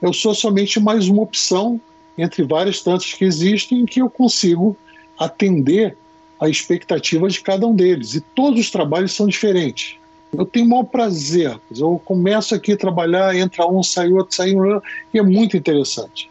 [0.00, 1.80] Eu sou somente mais uma opção
[2.18, 4.76] entre várias tantas que existem que eu consigo
[5.18, 5.96] atender
[6.40, 8.14] a expectativa de cada um deles.
[8.14, 9.96] E todos os trabalhos são diferentes.
[10.36, 11.58] Eu tenho o maior prazer.
[11.74, 14.80] Eu começo aqui a trabalhar, entra um, sai outro, sai um,
[15.12, 16.30] e é muito interessante.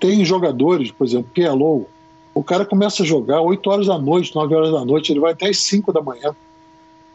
[0.00, 1.86] Tem jogadores, por exemplo, PLO,
[2.34, 5.32] o cara começa a jogar 8 horas da noite, 9 horas da noite, ele vai
[5.32, 6.34] até as 5 da manhã.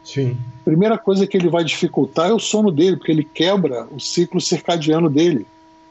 [0.08, 0.38] Sim.
[0.64, 4.40] Primeira coisa que ele vai dificultar é o sono dele, porque ele quebra o ciclo
[4.40, 5.46] circadiano dele.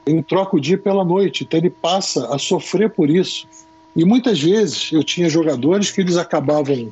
[0.07, 3.47] Ele troca o dia pela noite, então ele passa a sofrer por isso.
[3.95, 6.91] E muitas vezes eu tinha jogadores que eles acabavam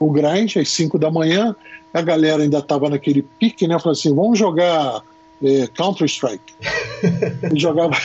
[0.00, 1.54] o grind às 5 da manhã,
[1.92, 3.78] a galera ainda estava naquele pique, né?
[3.78, 5.00] Falou assim: vamos jogar
[5.44, 6.54] é, Counter-Strike.
[7.54, 7.96] jogava,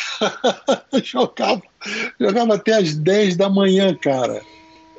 [1.04, 1.62] jogava,
[2.20, 4.44] jogava até às 10 da manhã, cara.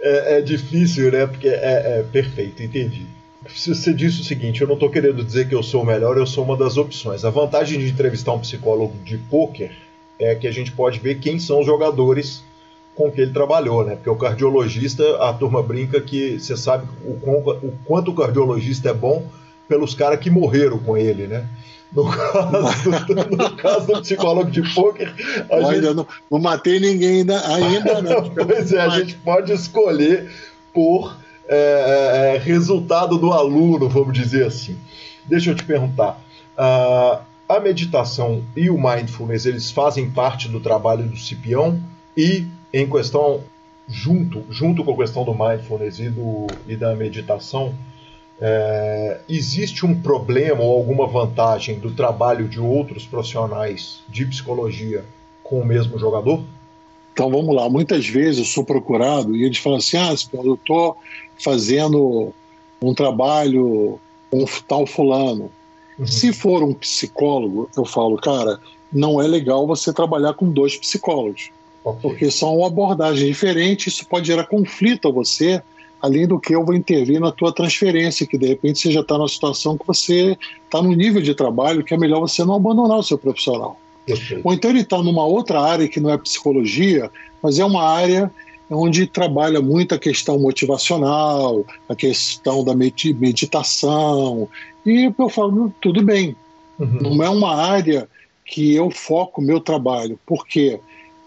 [0.01, 1.25] É, é difícil, né?
[1.29, 3.20] Porque é, é, perfeito, entendi.
[3.55, 6.27] Você disse o seguinte: eu não estou querendo dizer que eu sou o melhor, eu
[6.27, 7.25] sou uma das opções.
[7.25, 9.73] A vantagem de entrevistar um psicólogo de poker
[10.19, 12.45] é que a gente pode ver quem são os jogadores
[12.95, 13.95] com que ele trabalhou, né?
[13.95, 17.11] Porque o cardiologista, a turma brinca que você sabe o,
[17.67, 19.27] o quanto o cardiologista é bom
[19.69, 21.47] pelos caras que morreram com ele, né?
[21.93, 22.91] No caso,
[23.31, 25.13] no caso do psicólogo de poker,
[25.51, 25.75] a gente...
[25.75, 28.31] ainda não, não, matei ninguém ainda, ainda não.
[28.47, 30.31] pois é, a gente pode escolher
[30.73, 31.17] por
[31.53, 34.79] é, é, é, resultado do aluno, vamos dizer assim.
[35.27, 36.23] Deixa eu te perguntar.
[36.57, 41.81] Uh, a meditação e o mindfulness, eles fazem parte do trabalho do Cipião
[42.17, 43.41] e em questão,
[43.89, 47.75] junto, junto com a questão do mindfulness e, do, e da meditação,
[48.41, 55.05] é, existe um problema ou alguma vantagem do trabalho de outros profissionais de psicologia
[55.43, 56.45] com o mesmo jogador?
[57.13, 60.97] Então vamos lá, muitas vezes eu sou procurado e eles falam assim: ah, eu estou
[61.43, 62.33] fazendo
[62.83, 63.99] um trabalho
[64.31, 65.51] com um tal fulano.
[65.99, 66.07] Uhum.
[66.07, 68.59] Se for um psicólogo, eu falo, cara,
[68.93, 71.51] não é legal você trabalhar com dois psicólogos.
[71.85, 72.01] Okay.
[72.03, 75.63] Porque são uma abordagem diferente, isso pode gerar conflito a você,
[76.01, 79.17] além do que eu vou intervir na tua transferência, que de repente você já está
[79.17, 82.99] numa situação que você está num nível de trabalho que é melhor você não abandonar
[82.99, 83.79] o seu profissional.
[84.07, 84.43] Perfeito.
[84.45, 87.11] Ou então ele está numa outra área que não é psicologia,
[87.43, 88.31] mas é uma área
[88.71, 94.49] onde trabalha muito a questão motivacional, a questão da meditação,
[94.87, 96.37] e eu falo, tudo bem,
[96.79, 96.99] uhum.
[97.17, 98.09] não é uma área
[98.45, 100.81] que eu foco o meu trabalho, porque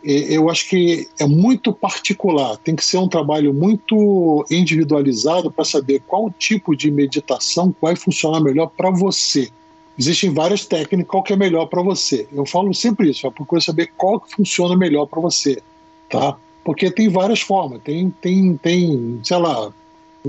[0.06, 6.02] eu acho que é muito particular, tem que ser um trabalho muito individualizado para saber
[6.06, 9.50] qual tipo de meditação vai funcionar melhor para você.
[9.98, 12.28] Existem várias técnicas, qual que é melhor para você.
[12.34, 15.62] Eu falo sempre isso, eu procuro saber qual que funciona melhor para você,
[16.10, 16.36] tá?
[16.64, 19.72] Porque tem várias formas, tem, tem, tem, sei lá,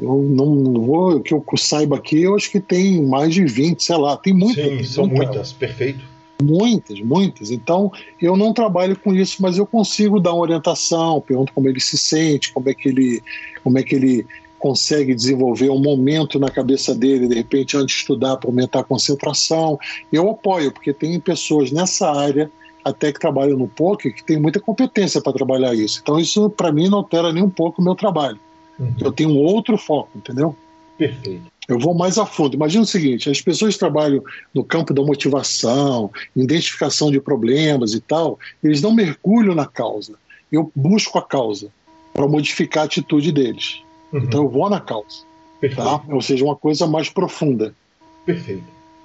[0.01, 3.97] eu não, vou, que eu saiba aqui, eu acho que tem mais de 20, sei
[3.97, 4.64] lá, tem muitas.
[4.64, 6.05] Sim, são muita, muitas, perfeito.
[6.43, 7.51] Muitas, muitas.
[7.53, 11.80] Então, eu não trabalho com isso, mas eu consigo dar uma orientação, pergunto como ele
[11.80, 13.22] se sente, como é que ele,
[13.62, 14.26] como é que ele
[14.59, 18.85] consegue desenvolver um momento na cabeça dele, de repente, antes de estudar, para aumentar a
[18.85, 19.78] concentração.
[20.11, 22.51] Eu apoio, porque tem pessoas nessa área,
[22.85, 26.01] até que trabalham no poker, que tem muita competência para trabalhar isso.
[26.03, 28.39] Então, isso, para mim, não altera nem um pouco o meu trabalho.
[28.78, 28.95] Uhum.
[29.01, 30.55] Eu tenho um outro foco, entendeu?
[30.99, 31.53] Perfeito.
[31.66, 32.55] Eu vou mais a fundo.
[32.55, 34.22] Imagina o seguinte: as pessoas trabalham
[34.53, 40.14] no campo da motivação, identificação de problemas e tal, eles não mergulham na causa.
[40.53, 41.68] Eu busco a causa
[42.12, 43.82] para modificar a atitude deles.
[44.12, 44.20] Uhum.
[44.20, 45.24] Então eu vou na causa.
[45.74, 46.03] Tá?
[46.11, 47.74] Ou seja, uma coisa mais profunda.
[48.26, 48.64] Perfeito.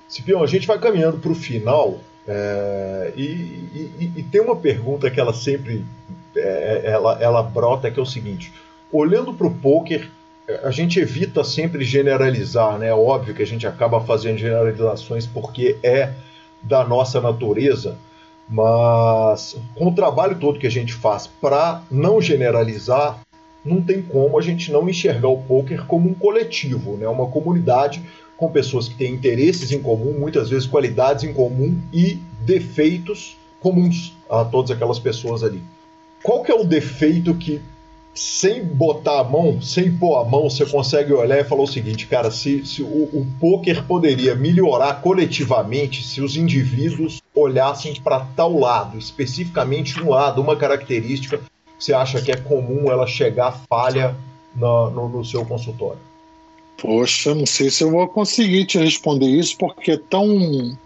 [0.09, 1.99] Cipião, a gente vai caminhando para o final
[2.31, 5.83] é, e, e, e, tem uma pergunta que ela sempre
[6.35, 8.53] é, ela, ela brota que é o seguinte:
[8.91, 10.07] olhando para o poker
[10.63, 12.89] a gente evita sempre generalizar, né?
[12.89, 16.13] É óbvio que a gente acaba fazendo generalizações porque é
[16.61, 17.97] da nossa natureza,
[18.47, 23.19] mas com o trabalho todo que a gente faz para não generalizar,
[23.65, 27.07] não tem como a gente não enxergar o poker como um coletivo, né?
[27.07, 28.03] Uma comunidade
[28.39, 34.15] com pessoas que têm interesses em comum, muitas vezes qualidades em comum e defeitos comuns
[34.29, 35.61] a todas aquelas pessoas ali.
[36.23, 37.61] Qual que é o defeito que
[38.15, 42.07] sem botar a mão, sem pôr a mão, você consegue olhar e falar o seguinte,
[42.07, 48.57] cara, se, se o, o poker poderia melhorar coletivamente se os indivíduos olhassem para tal
[48.57, 51.43] lado, especificamente um lado, uma característica que
[51.77, 54.15] você acha que é comum ela chegar falha
[54.55, 56.08] no, no, no seu consultório?
[56.81, 60.77] Poxa, não sei se eu vou conseguir te responder isso, porque é tão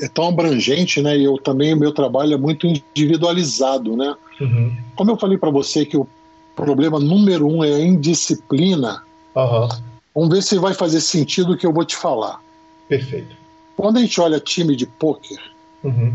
[0.00, 1.16] é tão abrangente, né?
[1.16, 4.14] E eu também o meu trabalho é muito individualizado, né?
[4.40, 4.76] Uhum.
[4.94, 6.06] Como eu falei para você que o
[6.54, 9.02] problema número um é a indisciplina.
[9.34, 9.68] Uhum.
[10.14, 12.40] Vamos ver se vai fazer sentido o que eu vou te falar.
[12.88, 13.36] Perfeito.
[13.76, 15.38] Quando a gente olha time de pôquer,
[15.84, 16.14] uhum.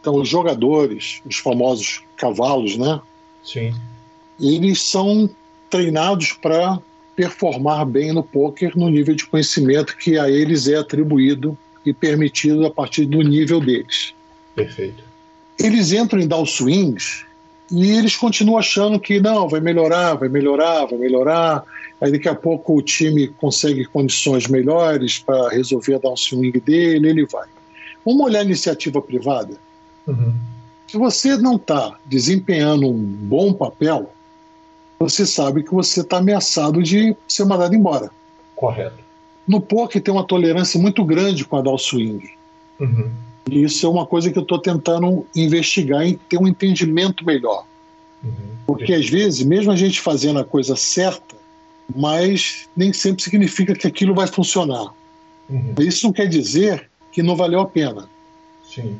[0.00, 3.00] então os jogadores, os famosos cavalos, né?
[3.44, 3.74] Sim.
[4.40, 5.28] Eles são
[5.68, 6.78] treinados para
[7.14, 12.66] performar bem no poker no nível de conhecimento que a eles é atribuído e permitido
[12.66, 14.14] a partir do nível deles.
[14.54, 15.02] Perfeito.
[15.58, 17.24] Eles entram em down swings
[17.70, 21.64] e eles continuam achando que não, vai melhorar, vai melhorar, vai melhorar.
[22.00, 27.08] Aí daqui a pouco o time consegue condições melhores para resolver a down swing dele,
[27.08, 27.48] ele vai.
[28.04, 29.54] Vamos olhar a iniciativa privada.
[30.06, 30.34] Uhum.
[30.88, 34.12] Se você não está desempenhando um bom papel,
[35.02, 38.10] você sabe que você está ameaçado de ser mandado embora.
[38.54, 39.02] Correto.
[39.46, 42.30] No poker tem uma tolerância muito grande com a down swing.
[42.78, 43.10] Uhum.
[43.50, 47.64] E isso é uma coisa que eu estou tentando investigar e ter um entendimento melhor.
[48.22, 48.32] Uhum.
[48.66, 51.34] Porque às vezes, mesmo a gente fazendo a coisa certa,
[51.94, 54.94] mas nem sempre significa que aquilo vai funcionar.
[55.50, 55.74] Uhum.
[55.80, 58.08] Isso não quer dizer que não valeu a pena.
[58.64, 58.96] Sim.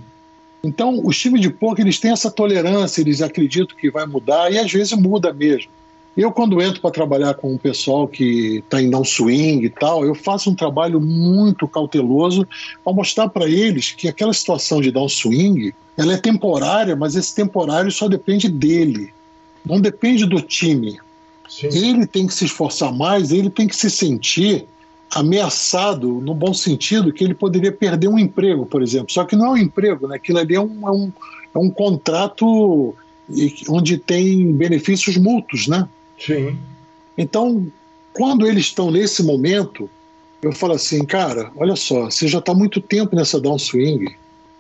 [0.65, 4.59] Então, os times de poker eles têm essa tolerância, eles acreditam que vai mudar e
[4.59, 5.71] às vezes muda mesmo.
[6.17, 10.05] Eu, quando entro para trabalhar com o pessoal que está em down swing e tal,
[10.05, 12.47] eu faço um trabalho muito cauteloso
[12.85, 17.35] para mostrar para eles que aquela situação de down swing ela é temporária, mas esse
[17.35, 19.13] temporário só depende dele,
[19.65, 20.99] não depende do time.
[21.49, 21.69] Sim.
[21.69, 24.67] Ele tem que se esforçar mais, ele tem que se sentir
[25.11, 29.13] ameaçado no bom sentido que ele poderia perder um emprego, por exemplo.
[29.13, 30.17] Só que não é um emprego, né?
[30.17, 31.13] aquilo ali é um, é um,
[31.55, 32.95] é um contrato
[33.69, 35.89] onde tem benefícios mútuos, né?
[36.25, 36.59] Sim.
[37.17, 37.67] Então,
[38.13, 39.89] quando eles estão nesse momento,
[40.43, 44.15] eu falo assim, cara, olha só, você já está muito tempo nessa downswing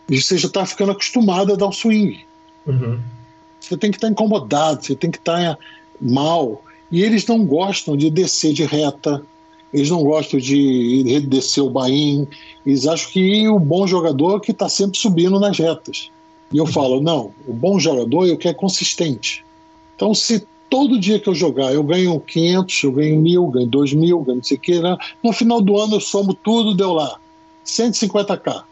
[0.08, 2.20] e você já está ficando acostumado a dar um swing.
[2.66, 3.00] Uhum.
[3.60, 5.58] Você tem que estar tá incomodado, você tem que estar tá
[6.00, 6.62] mal.
[6.90, 9.22] E eles não gostam de descer de reta,
[9.72, 12.28] eles não gostam de descer o bain,
[12.66, 16.10] eles acham que o bom jogador é que está sempre subindo nas retas.
[16.52, 19.42] E eu falo, não, o bom jogador é o que é consistente.
[19.96, 23.92] Então, se todo dia que eu jogar eu ganho 500, eu ganho mil, ganho 2
[23.92, 24.80] mil, ganho não sei o que.
[24.80, 24.96] Né?
[25.22, 27.18] No final do ano eu somo tudo, deu lá
[27.66, 28.62] 150k.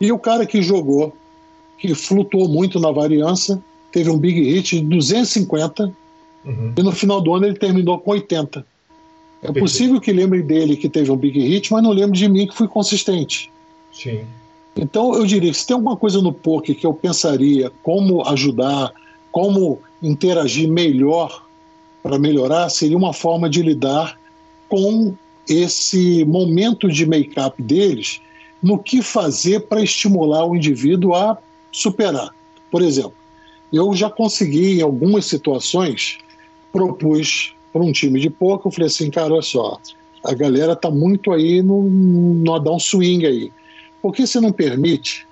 [0.00, 1.14] E o cara que jogou,
[1.76, 5.92] que flutuou muito na variância, teve um big hit de 250
[6.46, 6.72] uhum.
[6.78, 8.64] e no final do ano ele terminou com 80.
[9.42, 12.46] É possível que lembre dele que teve um big hit, mas não lembro de mim
[12.46, 13.52] que fui consistente.
[13.92, 14.24] Sim.
[14.74, 18.94] Então eu diria que se tem alguma coisa no poker que eu pensaria como ajudar,
[19.30, 21.44] como interagir melhor
[22.02, 24.18] para melhorar seria uma forma de lidar
[24.68, 25.14] com
[25.48, 28.20] esse momento de make-up deles
[28.62, 31.38] no que fazer para estimular o indivíduo a
[31.72, 32.30] superar.
[32.70, 33.14] Por exemplo,
[33.72, 36.18] eu já consegui em algumas situações
[36.72, 39.78] propus para um time de poker, eu falei assim, cara, olha só,
[40.24, 43.52] a galera tá muito aí no, no dar um swing aí.
[44.00, 45.26] Por que você não permite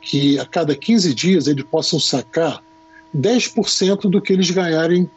[0.00, 2.62] que a cada 15 dias eles possam sacar
[3.16, 5.08] 10% do que eles ganharem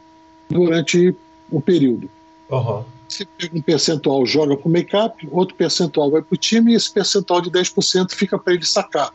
[0.48, 1.14] durante
[1.50, 2.10] o período.
[2.50, 2.84] Uhum.
[3.08, 6.76] Você pega um percentual, joga para o make-up, outro percentual vai para o time e
[6.76, 9.12] esse percentual de 10% fica para ele sacar.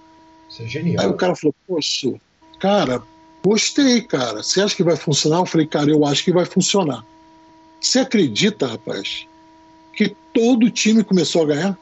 [0.49, 1.03] Isso é genial.
[1.03, 2.13] Aí o cara falou: Poxa,
[2.59, 3.01] cara,
[3.43, 4.43] gostei, cara.
[4.43, 5.39] Você acha que vai funcionar?
[5.39, 7.03] Eu falei: Cara, eu acho que vai funcionar.
[7.81, 9.27] Você acredita, rapaz,
[9.93, 11.79] que todo time começou a ganhar?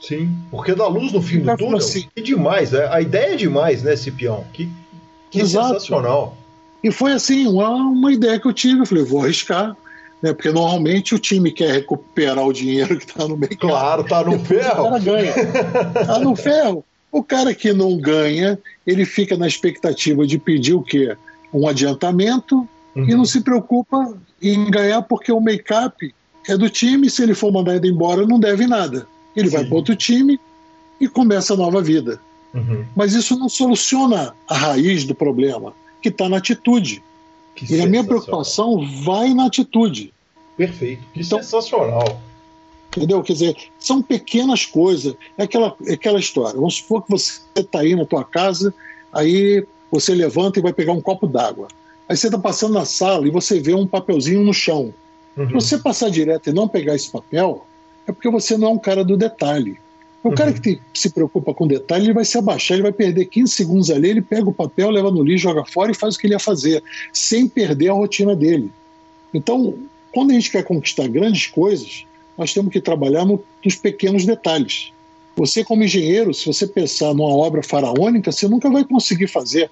[0.00, 1.76] Sim, porque dá luz no fim do túnel.
[1.76, 2.88] Assim, demais, né?
[2.90, 4.44] a ideia é demais, né, Cipião?
[4.52, 4.70] Que
[5.32, 5.68] que Exato.
[5.68, 6.36] sensacional.
[6.84, 8.80] E foi assim, uma, uma ideia que eu tive.
[8.80, 9.74] Eu falei, vou arriscar.
[10.20, 10.32] Né?
[10.32, 13.58] Porque normalmente o time quer recuperar o dinheiro que está no mercado.
[13.58, 14.82] Claro, está no ferro.
[14.86, 15.34] O cara ganha.
[16.00, 16.84] Está no ferro.
[17.10, 21.16] O cara que não ganha, ele fica na expectativa de pedir o quê?
[21.52, 23.08] Um adiantamento uhum.
[23.08, 26.14] e não se preocupa em ganhar porque o make-up
[26.48, 27.08] é do time.
[27.08, 29.06] Se ele for mandado embora, não deve nada.
[29.34, 29.56] Ele Sim.
[29.56, 30.38] vai para outro time
[31.00, 32.20] e começa a nova vida.
[32.54, 32.84] Uhum.
[32.94, 37.02] Mas isso não soluciona a raiz do problema, que está na atitude.
[37.54, 40.12] Que e a minha preocupação vai na atitude.
[40.56, 41.02] Perfeito.
[41.12, 42.20] Que então, sensacional.
[42.94, 43.22] Entendeu?
[43.22, 45.14] Quer dizer, são pequenas coisas.
[45.38, 46.54] É aquela, é aquela história.
[46.54, 48.72] Vamos supor que você está aí na tua casa,
[49.12, 51.68] aí você levanta e vai pegar um copo d'água.
[52.08, 54.92] Aí você está passando na sala e você vê um papelzinho no chão.
[55.36, 55.46] Uhum.
[55.46, 57.66] Se você passar direto e não pegar esse papel,
[58.06, 59.78] é porque você não é um cara do detalhe.
[60.22, 60.34] O uhum.
[60.34, 63.52] cara que te, se preocupa com detalhe, ele vai se abaixar, ele vai perder 15
[63.52, 66.26] segundos ali, ele pega o papel, leva no lixo, joga fora e faz o que
[66.26, 68.70] ele ia fazer, sem perder a rotina dele.
[69.34, 69.74] Então,
[70.12, 72.04] quando a gente quer conquistar grandes coisas,
[72.38, 74.92] nós temos que trabalhar no, nos pequenos detalhes.
[75.34, 79.70] Você, como engenheiro, se você pensar numa obra faraônica, você nunca vai conseguir fazer.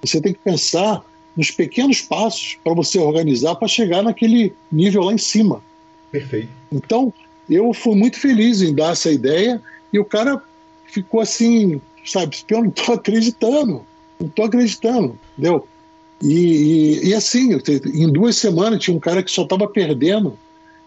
[0.00, 1.04] Você tem que pensar
[1.36, 5.62] nos pequenos passos para você organizar para chegar naquele nível lá em cima.
[6.10, 6.48] Perfeito.
[6.70, 7.12] Então,
[7.48, 9.60] eu fui muito feliz em dar essa ideia
[9.92, 10.42] e o cara
[10.86, 13.84] ficou assim, sabe, eu não estou acreditando,
[14.18, 15.66] não estou acreditando, entendeu?
[16.22, 17.58] E, e, e, assim,
[17.92, 20.38] em duas semanas tinha um cara que só estava perdendo.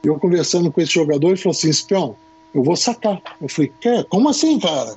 [0.01, 2.15] Eu conversando com esse jogador, ele falou assim: Espião,
[2.53, 3.21] eu vou sacar.
[3.41, 3.73] Eu falei:
[4.07, 4.95] como assim, cara?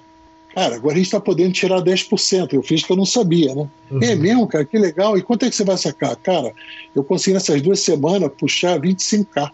[0.55, 2.53] Cara, agora a gente está podendo tirar 10%.
[2.53, 3.69] Eu fiz que eu não sabia, né?
[3.91, 4.03] Uhum.
[4.03, 5.19] É mesmo, cara, que legal.
[5.19, 6.17] E quanto é que você vai sacar?
[6.17, 6.53] Cara,
[6.95, 9.51] eu consegui nessas duas semanas puxar 25k.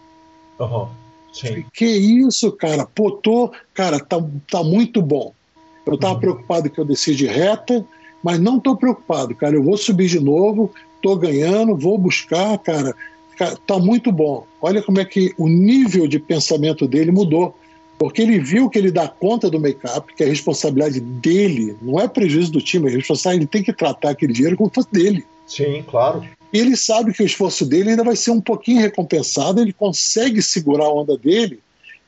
[0.59, 0.87] Uhum.
[1.35, 1.65] Sim.
[1.73, 2.85] Que isso, cara?
[2.85, 5.33] Pô, tô, cara, tá, tá muito bom.
[5.85, 6.19] Eu tava uhum.
[6.21, 7.85] preocupado que eu desci de reta,
[8.23, 9.53] mas não tô preocupado, cara.
[9.55, 10.71] Eu vou subir de novo,
[11.01, 12.95] tô ganhando, vou buscar, cara.
[13.37, 14.47] cara tá muito bom.
[14.61, 17.53] Olha como é que o nível de pensamento dele mudou.
[17.99, 21.97] Porque ele viu que ele dá conta do make-up, que é a responsabilidade dele, não
[21.97, 24.91] é prejuízo do time, é responsabilidade, ele tem que tratar aquele dinheiro como se fosse
[24.91, 25.25] dele.
[25.47, 26.25] Sim, claro.
[26.55, 30.41] E ele sabe que o esforço dele ainda vai ser um pouquinho recompensado, ele consegue
[30.41, 31.59] segurar a onda dele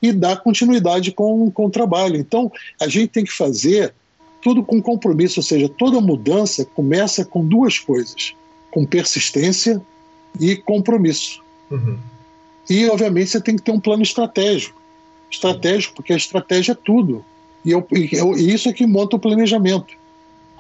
[0.02, 2.16] e dar continuidade com, com o trabalho.
[2.16, 3.94] Então, a gente tem que fazer
[4.42, 8.34] tudo com compromisso, ou seja, toda mudança começa com duas coisas:
[8.72, 9.82] com persistência
[10.40, 11.44] e compromisso.
[11.70, 11.98] Uhum.
[12.70, 14.78] E, obviamente, você tem que ter um plano estratégico
[15.30, 17.24] estratégico, porque a estratégia é tudo.
[17.66, 19.94] E, eu, e isso é que monta o planejamento.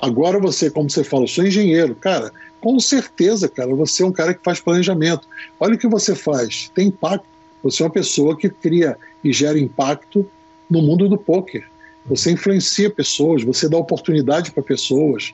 [0.01, 1.95] Agora você, como você fala, eu sou engenheiro.
[1.95, 2.31] Cara,
[2.61, 5.27] com certeza, cara, você é um cara que faz planejamento.
[5.59, 7.25] Olha o que você faz, tem impacto.
[7.63, 10.25] Você é uma pessoa que cria e gera impacto
[10.69, 11.65] no mundo do poker.
[12.05, 15.33] Você influencia pessoas, você dá oportunidade para pessoas.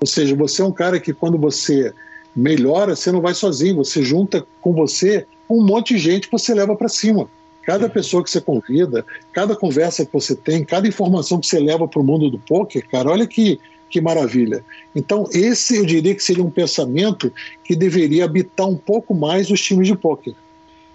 [0.00, 1.92] Ou seja, você é um cara que quando você
[2.34, 6.54] melhora, você não vai sozinho, você junta com você um monte de gente que você
[6.54, 7.28] leva para cima.
[7.62, 11.88] Cada pessoa que você convida, cada conversa que você tem, cada informação que você leva
[11.88, 13.58] para o mundo do poker, cara, olha que,
[13.94, 14.64] que maravilha.
[14.92, 17.32] Então, esse eu diria que seria um pensamento
[17.62, 20.34] que deveria habitar um pouco mais os times de poker.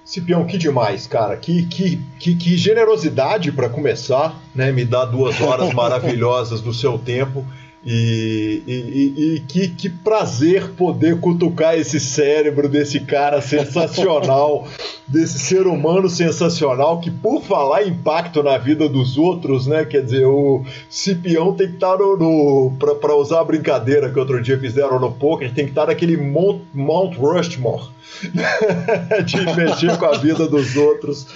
[0.03, 1.37] Cipião, que demais, cara.
[1.37, 4.69] Que, que, que, que generosidade para começar, né?
[4.73, 7.45] Me dar duas horas maravilhosas do seu tempo.
[7.85, 14.67] E, e, e, que, que prazer poder cutucar esse cérebro desse cara sensacional,
[15.07, 19.85] desse ser humano sensacional, que por falar impacto na vida dos outros, né?
[19.85, 22.17] Quer dizer, o Cipião tem que estar no.
[22.17, 26.17] no para usar a brincadeira que outro dia fizeram no poker, tem que estar naquele
[26.17, 27.87] Mount, Mount Rushmore
[29.25, 31.27] de mexer com a vida dos outros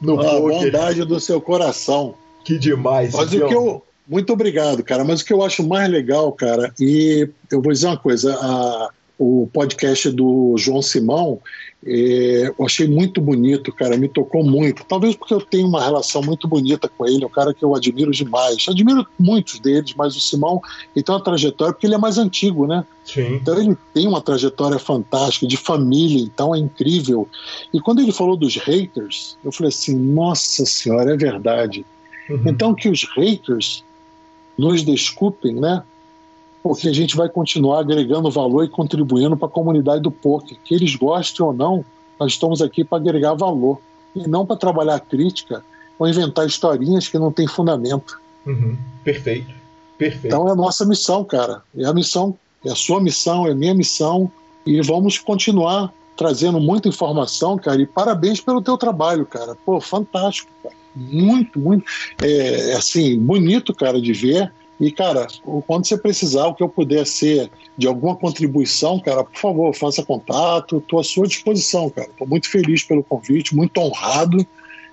[0.00, 0.56] no a poker.
[0.56, 2.14] A bondade do seu coração.
[2.42, 3.46] Que demais, Mas Cipião.
[3.46, 5.04] o que eu muito obrigado, cara.
[5.04, 8.90] Mas o que eu acho mais legal, cara, e eu vou dizer uma coisa: a,
[9.18, 11.40] o podcast do João Simão,
[11.84, 14.84] é, eu achei muito bonito, cara, me tocou muito.
[14.84, 17.74] Talvez porque eu tenho uma relação muito bonita com ele, é um cara que eu
[17.74, 18.66] admiro demais.
[18.68, 20.60] Admiro muitos deles, mas o Simão
[20.94, 22.84] ele tem uma trajetória, porque ele é mais antigo, né?
[23.04, 23.34] Sim.
[23.34, 27.28] Então ele tem uma trajetória fantástica, de família, então é incrível.
[27.72, 31.84] E quando ele falou dos haters, eu falei assim: nossa senhora, é verdade.
[32.28, 32.42] Uhum.
[32.46, 33.84] Então que os haters
[34.56, 35.82] nos desculpem, né?
[36.62, 40.56] Porque a gente vai continuar agregando valor e contribuindo para a comunidade do poker.
[40.64, 41.84] Que eles gostem ou não,
[42.18, 43.80] nós estamos aqui para agregar valor
[44.14, 45.64] e não para trabalhar crítica
[45.98, 48.20] ou inventar historinhas que não têm fundamento.
[48.46, 48.76] Uhum.
[49.02, 49.52] Perfeito.
[49.98, 50.26] Perfeito.
[50.26, 51.62] Então é a nossa missão, cara.
[51.76, 54.30] É a missão, é a sua missão, é a minha missão
[54.64, 57.80] e vamos continuar trazendo muita informação, cara.
[57.80, 59.56] E parabéns pelo teu trabalho, cara.
[59.64, 61.84] Pô, fantástico, cara muito, muito,
[62.22, 64.52] é, assim, bonito, cara, de ver.
[64.80, 65.26] E, cara,
[65.66, 70.04] quando você precisar, o que eu puder ser de alguma contribuição, cara, por favor, faça
[70.04, 72.08] contato, estou à sua disposição, cara.
[72.08, 74.44] Estou muito feliz pelo convite, muito honrado,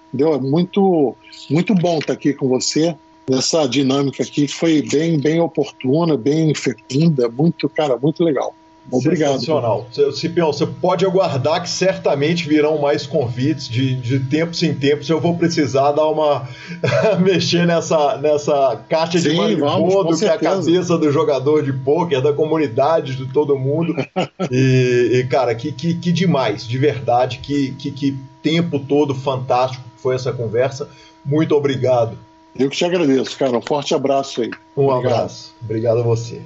[0.07, 0.35] entendeu?
[0.35, 1.15] É muito,
[1.49, 2.95] muito bom estar aqui com você
[3.29, 8.55] nessa dinâmica aqui que foi bem, bem oportuna, bem fecunda, muito, cara, muito legal.
[8.91, 9.33] Obrigado.
[9.33, 9.87] Sensacional.
[10.13, 15.09] Cipião, você pode aguardar que certamente virão mais convites de, de tempos em tempos.
[15.09, 16.47] Eu vou precisar dar uma.
[17.21, 22.21] mexer nessa, nessa caixa Sim, de maribondo que é a cabeça do jogador de pôquer,
[22.21, 23.95] da comunidade, de todo mundo.
[24.51, 27.39] e, e, cara, que, que, que demais, de verdade.
[27.39, 30.89] Que, que, que tempo todo fantástico foi essa conversa.
[31.25, 32.17] Muito obrigado.
[32.57, 33.57] Eu que te agradeço, cara.
[33.57, 34.51] Um forte abraço aí.
[34.75, 35.13] Um obrigado.
[35.13, 35.53] abraço.
[35.61, 36.41] Obrigado a você.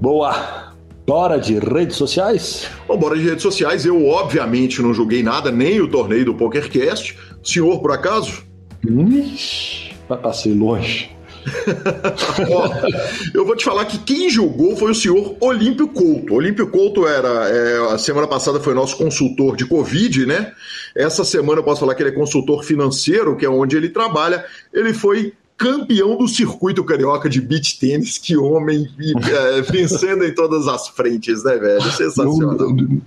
[0.00, 0.74] Boa!
[1.04, 2.68] Bora de redes sociais?
[2.86, 3.84] Bom, bora de redes sociais.
[3.84, 7.18] Eu, obviamente, não joguei nada, nem o torneio do PokerCast.
[7.42, 8.44] Senhor, por acaso?
[8.86, 11.10] Ixi, passei longe.
[13.34, 16.34] eu vou te falar que quem julgou foi o senhor Olímpio Couto.
[16.34, 20.52] Olímpio Couto era, é, a semana passada foi nosso consultor de Covid, né?
[20.94, 24.44] Essa semana eu posso falar que ele é consultor financeiro, que é onde ele trabalha.
[24.72, 30.68] Ele foi campeão do circuito carioca de beach tênis, que homem é, vencendo em todas
[30.68, 31.82] as frentes, né, velho?
[31.82, 32.56] Sensacional.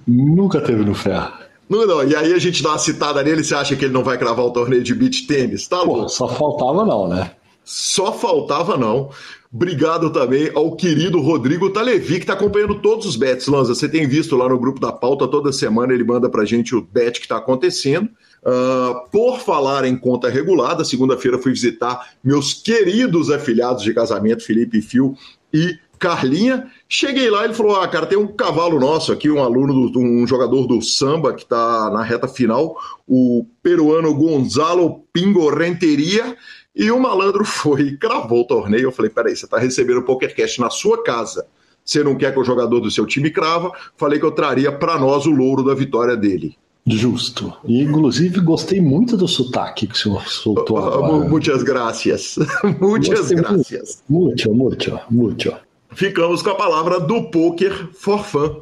[0.06, 1.32] Nunca teve no ferro.
[1.70, 2.04] Não, não.
[2.04, 4.46] E aí a gente dá uma citada nele, você acha que ele não vai cravar
[4.46, 5.66] o torneio de beach tênis?
[5.68, 7.32] Tá Pô, só faltava não, né?
[7.64, 9.10] Só faltava não.
[9.54, 13.74] Obrigado também ao querido Rodrigo Talevi, que está acompanhando todos os bets, Lanza.
[13.74, 16.82] Você tem visto lá no grupo da pauta, toda semana ele manda pra gente o
[16.82, 18.10] bet que está acontecendo.
[18.44, 24.82] Uh, por falar em conta regulada, segunda-feira fui visitar meus queridos afiliados de casamento, Felipe
[24.82, 25.16] Fio
[25.54, 26.68] e Carlinha.
[26.90, 30.26] Cheguei lá, ele falou: Ah, cara, tem um cavalo nosso aqui, um aluno, do, um
[30.26, 32.76] jogador do samba que está na reta final,
[33.08, 36.36] o peruano Gonzalo Pingo Renteria.
[36.76, 38.86] E o malandro foi e cravou o torneio.
[38.86, 41.46] Eu falei: Peraí, você está recebendo o PokerCast na sua casa.
[41.86, 43.72] Você não quer que o jogador do seu time crava?
[43.96, 46.58] Falei que eu traria para nós o louro da vitória dele.
[46.86, 47.54] Justo.
[47.64, 51.30] E, inclusive, gostei muito do sotaque que o senhor soltou ah, agora.
[51.30, 52.38] Muitas graças.
[52.82, 54.04] Muitas graças.
[54.10, 55.54] Muito, muito, muito.
[55.92, 58.62] Ficamos com a palavra do Poker for Fun.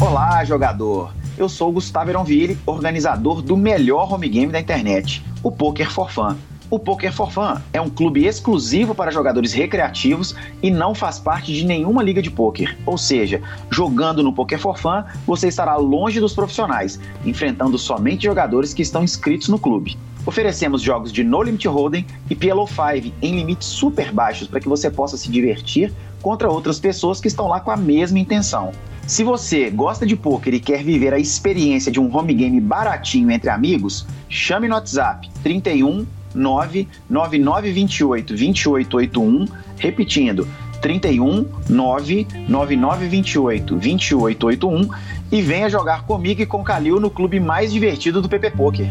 [0.00, 1.12] Olá, jogador.
[1.38, 6.34] Eu sou Gustavo Eronville, organizador do melhor home game da internet, o Poker for Fun.
[6.68, 11.52] O Poker for Fun é um clube exclusivo para jogadores recreativos e não faz parte
[11.52, 12.76] de nenhuma liga de poker.
[12.84, 13.40] Ou seja,
[13.70, 19.04] jogando no Poker for Fun, você estará longe dos profissionais, enfrentando somente jogadores que estão
[19.04, 19.96] inscritos no clube.
[20.26, 24.68] Oferecemos jogos de No Limit Hold'em e PLO 5 em limites super baixos para que
[24.68, 28.72] você possa se divertir contra outras pessoas que estão lá com a mesma intenção.
[29.06, 33.30] Se você gosta de poker e quer viver a experiência de um home game baratinho
[33.30, 36.04] entre amigos, chame no WhatsApp 31
[36.36, 39.46] 99928 2881,
[39.78, 40.46] repetindo,
[40.80, 44.88] 31 99928 2881
[45.32, 48.86] e venha jogar comigo e com Calil no clube mais divertido do PP Poker.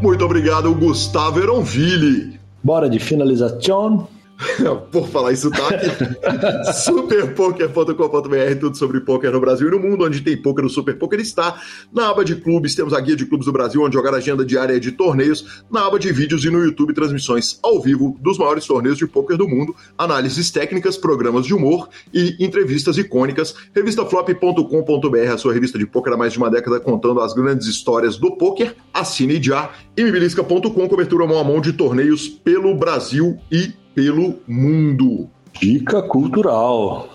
[0.00, 2.38] Muito obrigado, Gustavo Eronville.
[2.62, 4.08] Bora de finalização.
[4.90, 5.86] Por falar em sotaque,
[6.72, 11.20] superpoker.com.br, tudo sobre poker no Brasil e no mundo, onde tem poker, o Super Poker
[11.20, 11.60] está.
[11.92, 14.44] Na aba de clubes, temos a guia de clubes do Brasil, onde jogar a agenda
[14.44, 15.64] diária de torneios.
[15.70, 19.36] Na aba de vídeos e no YouTube, transmissões ao vivo dos maiores torneios de poker
[19.36, 23.54] do mundo, análises técnicas, programas de humor e entrevistas icônicas.
[23.74, 28.16] Revistaflop.com.br, a sua revista de poker há mais de uma década, contando as grandes histórias
[28.16, 28.74] do poker.
[28.92, 29.70] Assine já.
[29.96, 35.28] E mibilisca.com, cobertura mão a mão de torneios pelo Brasil e pelo mundo.
[35.60, 37.08] Dica cultural.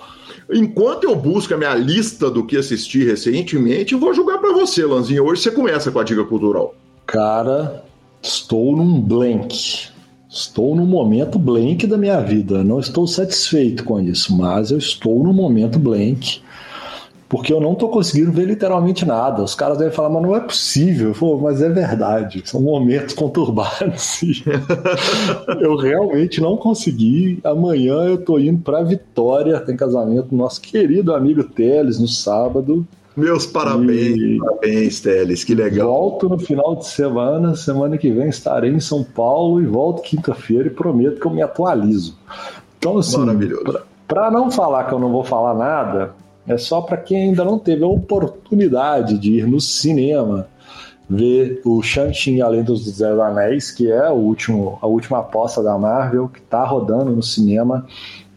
[0.51, 5.23] Enquanto eu busco a minha lista do que assisti recentemente, vou jogar para você, Lanzinha.
[5.23, 6.75] Hoje você começa com a dica cultural.
[7.05, 7.83] Cara,
[8.21, 9.89] estou num blank.
[10.29, 12.63] Estou num momento blank da minha vida.
[12.63, 16.41] Não estou satisfeito com isso, mas eu estou num momento blank
[17.27, 19.43] porque eu não tô conseguindo ver literalmente nada.
[19.43, 21.13] Os caras devem falar, mas não é possível.
[21.19, 22.43] Eu mas é verdade.
[22.45, 24.21] São momentos conturbados.
[25.59, 27.39] eu realmente não consegui.
[27.43, 32.85] Amanhã eu tô indo pra Vitória, tem casamento do nosso querido amigo Teles no sábado.
[33.17, 34.37] Meus parabéns, e...
[34.37, 35.87] parabéns, Teles, que legal.
[35.87, 40.67] Volto no final de semana, semana que vem estarei em São Paulo e volto quinta-feira
[40.67, 42.17] e prometo que eu me atualizo.
[42.77, 43.17] Então, assim,
[44.05, 46.13] para não falar que eu não vou falar nada,
[46.47, 50.47] é só para quem ainda não teve a oportunidade de ir no cinema
[51.09, 55.77] ver o Shang-Chi Além dos Dez Anéis, que é o último, a última aposta da
[55.77, 57.85] Marvel, que está rodando no cinema.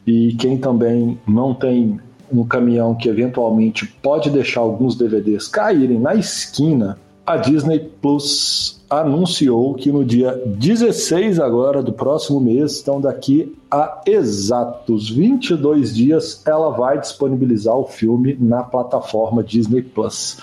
[0.06, 2.00] E quem também não tem
[2.32, 6.98] um caminhão que eventualmente pode deixar alguns DVDs caírem na esquina,
[7.28, 14.00] a Disney Plus anunciou que no dia 16 agora do próximo mês, então daqui a
[14.06, 20.38] exatos 22 dias, ela vai disponibilizar o filme na plataforma Disney Plus.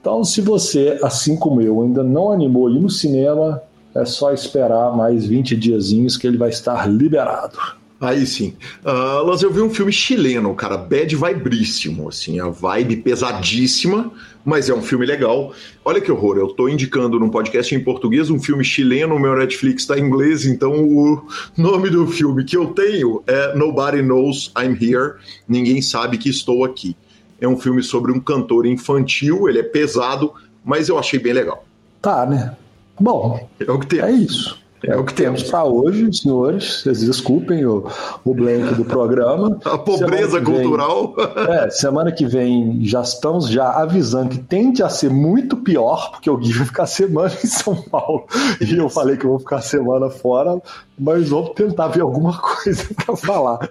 [0.00, 3.60] Então, se você, assim como eu, ainda não animou ir no cinema,
[3.92, 7.58] é só esperar mais 20 diazinhos que ele vai estar liberado.
[8.00, 8.54] Aí sim.
[8.84, 14.12] Uh, Lance, eu vi um filme chileno, cara, bad vibríssimo, assim, a vibe pesadíssima,
[14.44, 15.52] mas é um filme legal.
[15.84, 19.34] Olha que horror, eu tô indicando num podcast em português um filme chileno, o meu
[19.34, 21.26] Netflix tá em inglês, então o
[21.56, 25.14] nome do filme que eu tenho é Nobody Knows I'm Here,
[25.48, 26.96] Ninguém Sabe Que Estou Aqui.
[27.40, 30.32] É um filme sobre um cantor infantil, ele é pesado,
[30.64, 31.64] mas eu achei bem legal.
[32.00, 32.56] Tá, né?
[33.00, 34.00] Bom, é, o que tem.
[34.00, 34.60] é isso.
[34.82, 36.82] É o que temos para hoje, senhores.
[36.82, 37.84] Vocês desculpem o,
[38.24, 39.58] o blank do programa.
[39.64, 41.14] A pobreza cultural.
[41.48, 46.28] É, semana que vem já estamos já avisando que tende a ser muito pior, porque
[46.28, 48.26] o Gui vai ficar semana em São Paulo.
[48.60, 50.60] E eu falei que eu vou ficar semana fora,
[50.98, 53.70] mas vamos tentar ver alguma coisa para falar.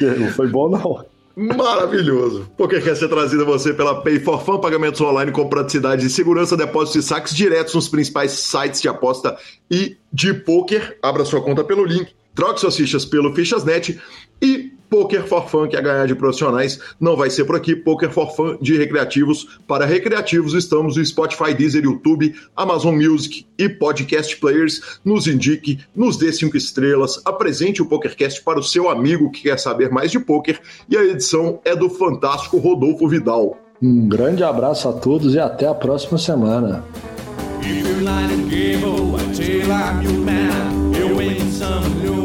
[0.00, 1.04] Não foi bom, não.
[1.36, 2.50] Maravilhoso.
[2.56, 6.10] Poker quer ser trazido a você pela Pay for Fun, pagamentos online com praticidade e
[6.10, 9.38] segurança, depósitos e saques diretos nos principais sites de aposta
[9.70, 10.98] e de poker.
[11.02, 14.00] Abra sua conta pelo link, troque suas fichas pelo Fichasnet
[14.42, 17.76] e Poker for Fun, que é ganhar de profissionais, não vai ser por aqui.
[17.76, 20.52] Poker for Fun de recreativos para recreativos.
[20.52, 25.00] Estamos no Spotify, Deezer, YouTube, Amazon Music e Podcast Players.
[25.04, 29.58] Nos indique, nos dê cinco estrelas, apresente o PokerCast para o seu amigo que quer
[29.58, 30.60] saber mais de poker.
[30.88, 33.56] E a edição é do fantástico Rodolfo Vidal.
[33.80, 36.84] Um grande abraço a todos e até a próxima semana.
[41.20, 42.19] Legends